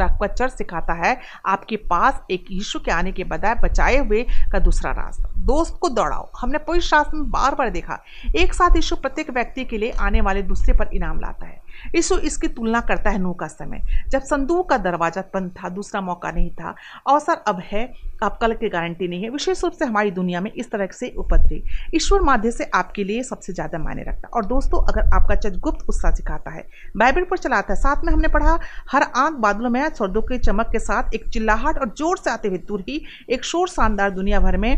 [0.00, 4.90] आपका सिखाता है, आपके पास एक यीशु के आने के बजाय बचाए हुए का दूसरा
[4.92, 8.02] रास्ता। दोस्त को दौड़ाओ। हमने पवित्र शास्त्र में बार बार देखा,
[8.36, 11.61] एक साथ यीशु प्रत्येक व्यक्ति के लिए आने वाले दूसरे पर इनाम लाता है।
[11.94, 16.00] यीशु इसकी तुलना करता है नू का समय। जब संदूक का दरवाज़ा बंद था, दूसरा
[16.00, 16.74] मौका नहीं था।
[17.08, 17.84] अवसर अब है,
[18.22, 21.08] अब कल की गारंटी नहीं है। विशेष रूप से हमारी दुनिया में इस तरह से
[21.18, 21.62] उपद्री
[21.94, 25.88] ईश्वर माध्य से आपके लिए सबसे ज़्यादा मायने रखता और दोस्तों, अगर आपका चर्च गुप्त
[25.88, 26.66] उत्साह सिखाता है,
[26.96, 28.58] बाइबल पर चलाता है, साथ में हमने पढ़ा,
[28.92, 32.48] हर आँख बादलों में स्वर्दों के चमक के साथ एक चिल्लाहट और ज़ोर से आते
[32.48, 34.76] हुए दूर ही एक शोर शानदार दुनिया भर में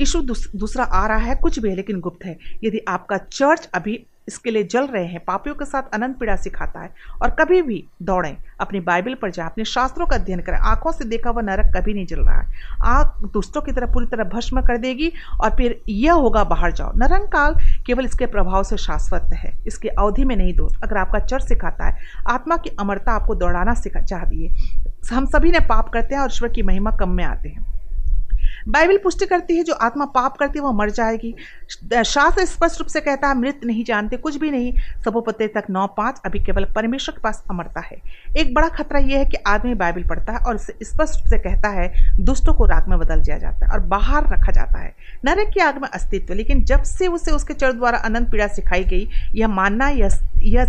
[0.00, 3.98] इशू दूसरा आ रहा है, कुछ भी है, लेकिन गुप्त है। यदि आपका चर्च अभी
[4.28, 6.90] इसके लिए जल रहे हैं, पापियों के साथ अनंत पीड़ा सिखाता है
[7.22, 11.04] और कभी भी दौड़ें। अपनी बाइबल पर जाएँ, अपने शास्त्रों का अध्ययन करें। आँखों से
[11.04, 14.60] देखा हुआ नरक कभी नहीं जल रहा है। आग दुष्टों की तरह पूरी तरह भस्म
[14.62, 17.56] कर देगी और फिर यह होगा, बाहर जाओ। नरंग काल
[17.86, 21.86] केवल इसके प्रभाव से शाश्वत है, इसकी अवधि में नहीं दोस्त। अगर आपका चर्च सिखाता
[21.86, 21.98] है,
[22.28, 26.28] आत्मा की अमरता आपको दौड़ाना सिखा चाहती है हम सभी ने पाप करते हैं और
[26.28, 27.71] ईश्वर की महिमा कम में आते हैं।
[28.68, 31.34] बाइबल पुष्टि करती है, जो आत्मा पाप करती है, वह मर जाएगी।
[32.04, 34.72] शास्त्र स्पष्ट रूप से कहता है, मृत नहीं जानते, कुछ भी नहीं।
[35.04, 37.96] सबोपते तक नौ पाँच, अभी केवल परमेश्वर के पास अमरता है।
[38.36, 41.68] एक बड़ा खतरा यह है कि आदमी बाइबल पढ़ता है और स्पष्ट रूप से कहता
[41.68, 44.94] है, दुष्टों को राग में बदल दिया जाता है और बाहर रखा जाता है।
[45.24, 48.84] नरक की आग में अस्तित्व, लेकिन जब से उसे, उसके चर द्वारा अनंत पीड़ा सिखाई
[48.84, 50.64] गई, यह मानना यह यह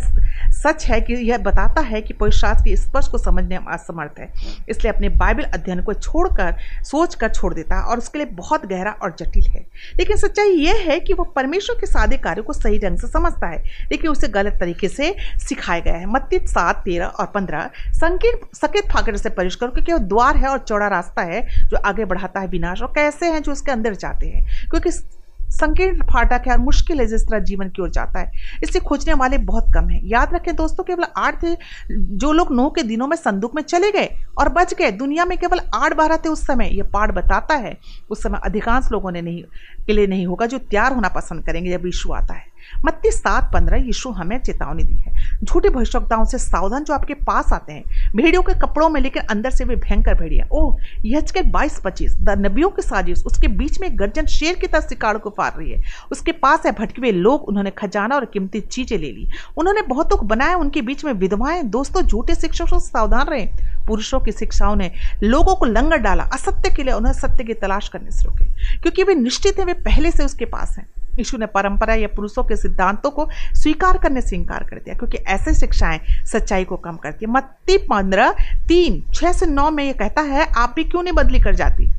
[0.52, 4.20] सच है कि यह बताता है कि पवित्र शास्त्र के स्पर्श को समझने में असमर्थ
[4.20, 4.28] है।
[4.70, 8.92] इसलिए अपने बाइबल अध्ययन को छोड़कर सोच कर छोड़ देता और उसके लिए बहुत गहरा
[9.02, 9.66] और जटिल है।
[9.98, 13.48] लेकिन सच्चाई यह है कि वह परमेश्वर के सादे कार्यों को सही ढंग से समझता
[13.48, 18.38] है, लेकिन उसे गलत तरीके से सिखाया गया है। मत्ती सात, तेरह और पंद्रह संकीर्ण
[18.54, 22.06] सकेत फाकड़ से परिश करो क्योंकि वह द्वार है और चौड़ा रास्ता है जो आगे
[22.06, 24.70] बढ़ाता है विनाश, और कैसे हैं जो उसके अंदर जाते हैं?
[24.70, 24.92] क्योंकि
[25.54, 28.32] संकीर्ण फाटक है और मुश्किल है जिस तरह जीवन की ओर जाता है।
[28.64, 31.56] इससे खोजने वाले बहुत कम हैं। याद रखें दोस्तों, केवल आठ थे,
[31.92, 35.38] जो लोग नौ के दिनों में संदूक में चले गए और बच गए, दुनिया में
[35.38, 37.78] केवल आठ बारह थे उस समय। यह पाठ बताता है,
[38.10, 39.44] उस समय अधिकांश लोगों ने नहीं,
[39.88, 42.53] के लिए नहीं होगा, जो तैयार होना पसंद करेंगे, जब यीशु आता है।
[42.86, 45.14] मत्ती सात पंद्रह यीशु हमें चेतावनी दी है।
[45.44, 47.84] झूठे भविष्यताओं से सावधान जो आपके पास आते हैं,
[48.16, 52.16] भेड़ियों के कपड़ों में लेकिन अंदर से वे भयंकर भेड़िया ओह यह के बाईस पच्चीस,
[52.16, 55.72] द नबियों की साजिश, उसके बीच में गर्जन शेर की तरह शिकार को फाड़ रही
[55.72, 55.82] है।
[56.12, 59.28] उसके पास है भटके हुए लोग, उन्होंने खजाना और कीमती चीज़ें ले ली।
[59.58, 63.50] उन्होंने बहुत को बनाया, उनके बीच में विधवाएँ, दोस्तों, झूठे शिक्षकों से सावधान रहे।
[63.88, 64.92] पुरुषों की शिक्षाओं ने
[65.24, 68.46] लोगों को लंगर डाला, असत्य के लिए उन्हें सत्य की तलाश करने से रोके।
[68.82, 72.44] क्योंकि वे निश्चित हैं, वे पहले से उसके पास हैं। यीशु ने परंपरा या पुरुषों
[72.44, 76.96] के सिद्धांतों को स्वीकार करने से इंकार कर दिया, क्योंकि ऐसे शिक्षाएँ सच्चाई को कम
[76.96, 78.32] करती है। मत्ती पंद्रह,
[78.68, 81.92] तीन छः से नौ में यह कहता है, आप भी क्यों नहीं बदली कर जाती?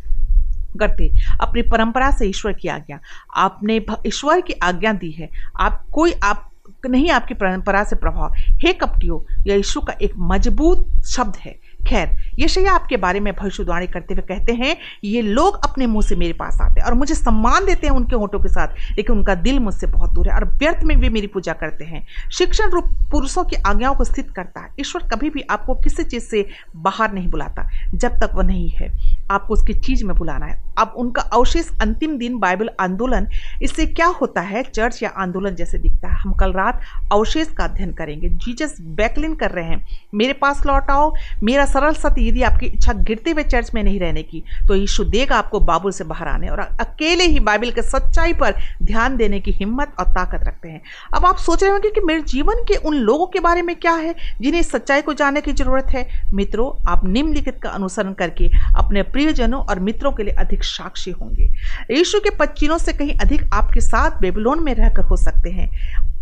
[0.80, 1.10] करते,
[1.40, 2.98] अपनी परंपरा से ईश्वर की आज्ञा।
[3.36, 5.28] आपने ईश्वर की आज्ञा दी है।
[5.60, 6.50] आप कोई, आप
[6.90, 12.16] नहीं, आपकी परंपरा से प्रभाव। हे कपटियो, यह यीशु का एक मज़बूत शब्द है। खैर
[12.38, 16.32] यशया आपके बारे में भविष्यवाणी करते हुए कहते हैं, ये लोग अपने मुँह से मेरे
[16.32, 19.58] पास आते हैं और मुझे सम्मान देते हैं उनके होठों के साथ, लेकिन उनका दिल
[19.58, 23.44] मुझसे बहुत दूर है और व्यर्थ में भी मेरी पूजा करते हैं। शिक्षण रूप पुरुषों
[23.44, 27.28] की आज्ञाओं को स्थित करता है। ईश्वर कभी भी आपको किसी चीज़ से बाहर नहीं
[27.28, 28.92] बुलाता, जब तक वह नहीं है।
[29.30, 33.26] आपको उसकी चीज़ में बुलाना है। अब उनका अवशेष अंतिम दिन बाइबल आंदोलन,
[33.62, 34.62] इससे क्या होता है?
[34.64, 36.80] चर्च या आंदोलन जैसे दिखता है। हम कल रात
[37.12, 41.12] अवशेष का अध्ययन करेंगे। जीजस बैकलिन कर रहे हैं। मेरे पास लौट आओ।
[41.42, 45.04] मेरा सरल सत्य, यदि आपकी इच्छा गिरते हुए चर्च में नहीं रहने की तो यीशु
[45.04, 49.40] देगा आपको बाबुल से बाहर आने और अकेले ही बाइबल के सच्चाई पर ध्यान देने
[49.40, 50.80] की हिम्मत और ताकत रखते हैं।
[51.14, 53.92] अब आप सोच रहे होंगे कि मेरे जीवन के उन लोगों के बारे में क्या
[53.92, 56.08] है, जिन्हें सच्चाई को जानने की ज़रूरत है?
[56.34, 61.52] मित्रों, आप निम्नलिखित का अनुसरण करके अपने प्रियजनों और मित्रों के लिए अधिक साक्षी होंगे।
[61.90, 65.70] यीशु के पच्चीनों से कहीं अधिक आपके साथ बेबीलोन में रहकर हो सकते हैं।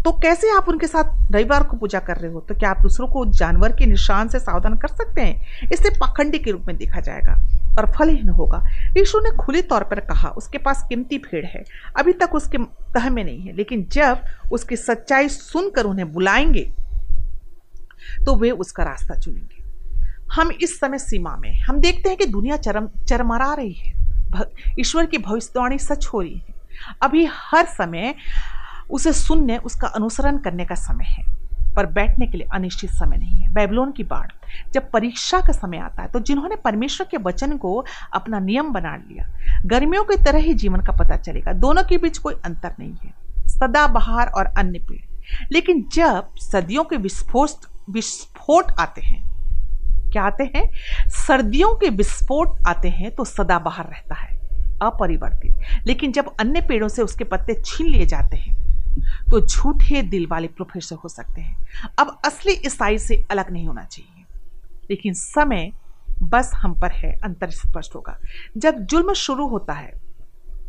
[0.02, 2.40] तो कैसे आप उनके साथ रविवार को पूजा कर रहे हो?
[2.40, 5.68] तो क्या आप दूसरों को जानवर के निशान से सावधान कर सकते हैं?
[5.72, 7.32] इसे पाखंडी के रूप में देखा जाएगा
[7.78, 8.62] और फलहीन होगा।
[8.96, 11.64] यीशु ने खुली तौर पर कहा, उसके पास कीमती भीड़ है।
[11.98, 12.58] अभी तक उसके
[12.94, 14.18] तह में नहीं है, लेकिन जब
[14.52, 16.72] उसकी सच्चाई सुनकर उन्हें बुलाएँगे
[18.26, 19.62] तो वे उसका रास्ता चुनेंगे।
[20.32, 24.01] हम इस समय सीमा में हम देखते हैं कि दुनिया चरम चरमरा रही है।
[24.80, 26.54] ईश्वर की भविष्यवाणी सच हो रही है।
[27.02, 28.14] अभी हर समय
[28.90, 31.24] उसे सुनने, उसका अनुसरण करने का समय है,
[31.76, 34.30] पर बैठने के लिए अनिश्चित समय नहीं है। बैबलोन की बाढ़
[34.72, 38.96] जब परीक्षा का समय आता है तो जिन्होंने परमेश्वर के वचन को अपना नियम बना
[38.98, 39.26] लिया,
[39.66, 43.12] गर्मियों की तरह ही जीवन का पता चलेगा। दोनों के बीच कोई अंतर नहीं है,
[43.48, 49.31] सदा बहार और अन्य पेड़। लेकिन जब सदियों के विस्फोट विस्फोट आते हैं
[50.12, 50.70] क्या आते हैं?
[51.08, 54.38] सर्दियों के विस्फोट आते हैं तो सदा बाहर रहता है,
[54.82, 58.60] अपरिवर्तित। लेकिन जब अन्य पेड़ों से उसके पत्ते छीन लिए जाते हैं
[59.30, 61.56] तो झूठे दिल वाले प्रोफेसर हो सकते हैं।
[61.98, 64.24] अब असली ईसाई से अलग नहीं होना चाहिए।
[64.90, 65.70] लेकिन समय
[66.22, 68.16] बस हम पर है, अंतर स्पष्ट होगा।
[68.56, 69.92] जब जुल्म शुरू होता है,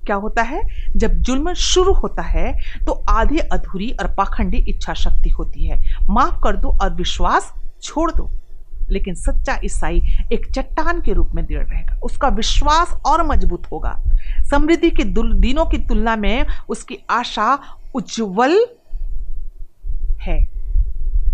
[0.06, 0.62] क्या होता है?
[0.96, 2.54] जब जुल्म शुरू होता है
[2.86, 5.78] तो आधी अधूरी और पाखंडी इच्छा शक्ति होती है।
[6.10, 8.30] माफ़ कर दो और विश्वास छोड़ दो।
[8.90, 10.02] लेकिन सच्चा ईसाई
[10.34, 14.04] एक चट्टान के रूप में दृढ़ रहेगा। उसका विश्वास और मज़बूत होगा।
[14.52, 17.60] समृद्धि के दिनों की तुलना में उसकी आशा
[17.96, 18.66] उज्जवल
[20.22, 20.54] है।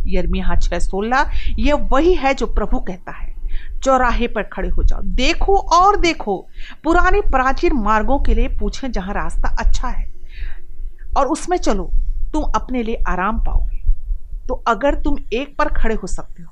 [0.07, 3.33] यर्मिया छह सोलह, यह वही है जो प्रभु कहता है।
[3.83, 6.47] चौराहे पर खड़े हो जाओ। देखो और देखो।
[6.83, 10.11] पुराने प्राचीन मार्गों के लिए पूछें जहाँ रास्ता अच्छा है।
[11.17, 11.91] और उसमें चलो,
[12.33, 13.83] तुम अपने लिए आराम पाओगे।
[14.47, 16.51] तो अगर तुम एक पर खड़े हो सकते हो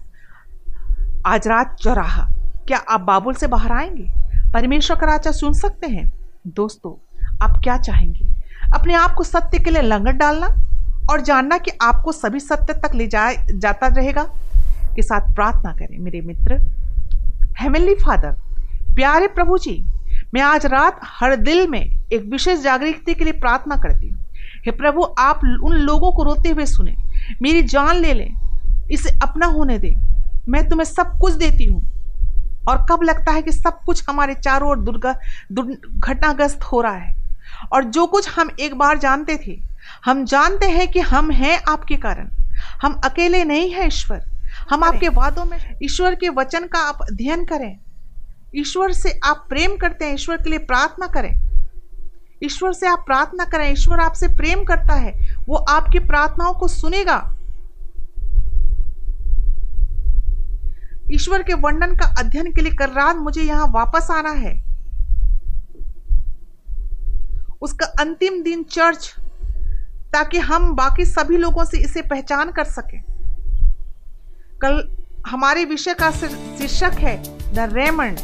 [1.27, 2.29] आज रात चौराहा।
[2.67, 4.11] क्या आप बाबुल से बाहर आएँगे?
[4.51, 6.13] परमेश्वर का राजा सुन सकते हैं।
[6.47, 8.27] दोस्तों, आप क्या चाहेंगे?
[8.75, 10.47] अपने आप को सत्य के लिए लंगर डालना
[11.11, 14.23] और जानना कि आपको सभी सत्य तक ले जाए, जाता रहेगा।
[14.95, 16.61] के साथ प्रार्थना करें, मेरे मित्र।
[17.59, 18.31] हेमनली फादर
[18.95, 19.85] प्यारे प्रभु जी,
[20.33, 24.25] मैं आज रात हर दिल में एक विशेष जागृति के लिए प्रार्थना करती हूँ।
[24.65, 26.95] हे प्रभु, आप उन लोगों को रोते हुए सुने।
[27.41, 28.33] मेरी जान ले लें।
[28.91, 30.16] इसे अपना होने दें।
[30.49, 31.81] मैं तुम्हें सब कुछ देती हूँ।
[32.69, 35.15] और कब लगता है कि सब कुछ हमारे चारों ओर दुर्गा
[35.51, 37.15] दुर्घटनाग्रस्त हो रहा है?
[37.73, 39.59] और जो कुछ हम एक बार जानते थे
[40.05, 42.27] हम जानते हैं कि हम हैं आपके कारण।
[42.81, 44.23] हम अकेले नहीं हैं ईश्वर।
[44.69, 47.79] हम आपके वादों में ईश्वर के वचन का आप अध्ययन करें।
[48.55, 51.41] ईश्वर से आप प्रेम करते हैं ईश्वर के लिए प्रार्थना करें।
[52.43, 57.36] ईश्वर से आप प्रार्थना करें ईश्वर आपसे प्रेम करता है। वो आपकी प्रार्थनाओं को सुनेगा।
[61.11, 64.51] ईश्वर के वर्णन का अध्ययन के लिए कल रात मुझे यहाँ वापस आना है।
[67.61, 69.07] उसका अंतिम दिन चर्च,
[70.13, 73.01] ताकि हम बाकी सभी लोगों से इसे पहचान कर सकें।
[74.61, 74.81] कल
[75.27, 77.15] हमारे विषय का शीर्षक है,
[77.53, 78.19] द रेमंड।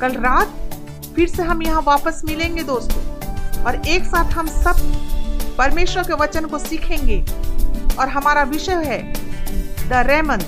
[0.00, 4.80] कल रात फिर से हम यहाँ वापस मिलेंगे दोस्तों, और एक साथ हम सब
[5.58, 7.20] परमेश्वर के वचन को सीखेंगे,
[7.98, 9.00] और हमारा विषय है
[9.88, 10.40] द रेमन।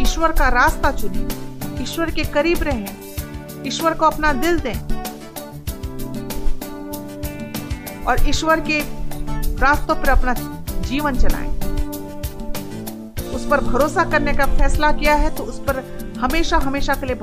[0.00, 4.78] ईश्वर का रास्ता चुने। ईश्वर के करीब रहें। ईश्वर को अपना दिल दें।
[8.04, 8.78] और ईश्वर के
[9.60, 10.34] रास्तों पर अपना
[10.80, 11.54] जीवन चलाएँ।
[13.34, 15.82] उस पर भरोसा करने का फैसला किया है तो उस पर
[16.20, 17.16] हमेशा हमेशा के लिए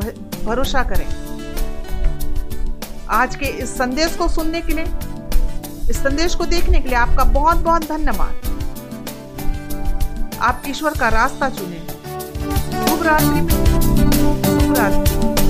[0.45, 1.07] भरोसा करें।
[3.09, 4.85] आज के इस संदेश को सुनने के लिए,
[5.89, 8.52] इस संदेश को देखने के लिए आपका बहुत बहुत धन्यवाद।
[10.43, 11.79] आप ईश्वर का रास्ता चुने
[12.87, 13.41] शुभ रात्रि
[14.43, 15.42] शुभ रात्रि.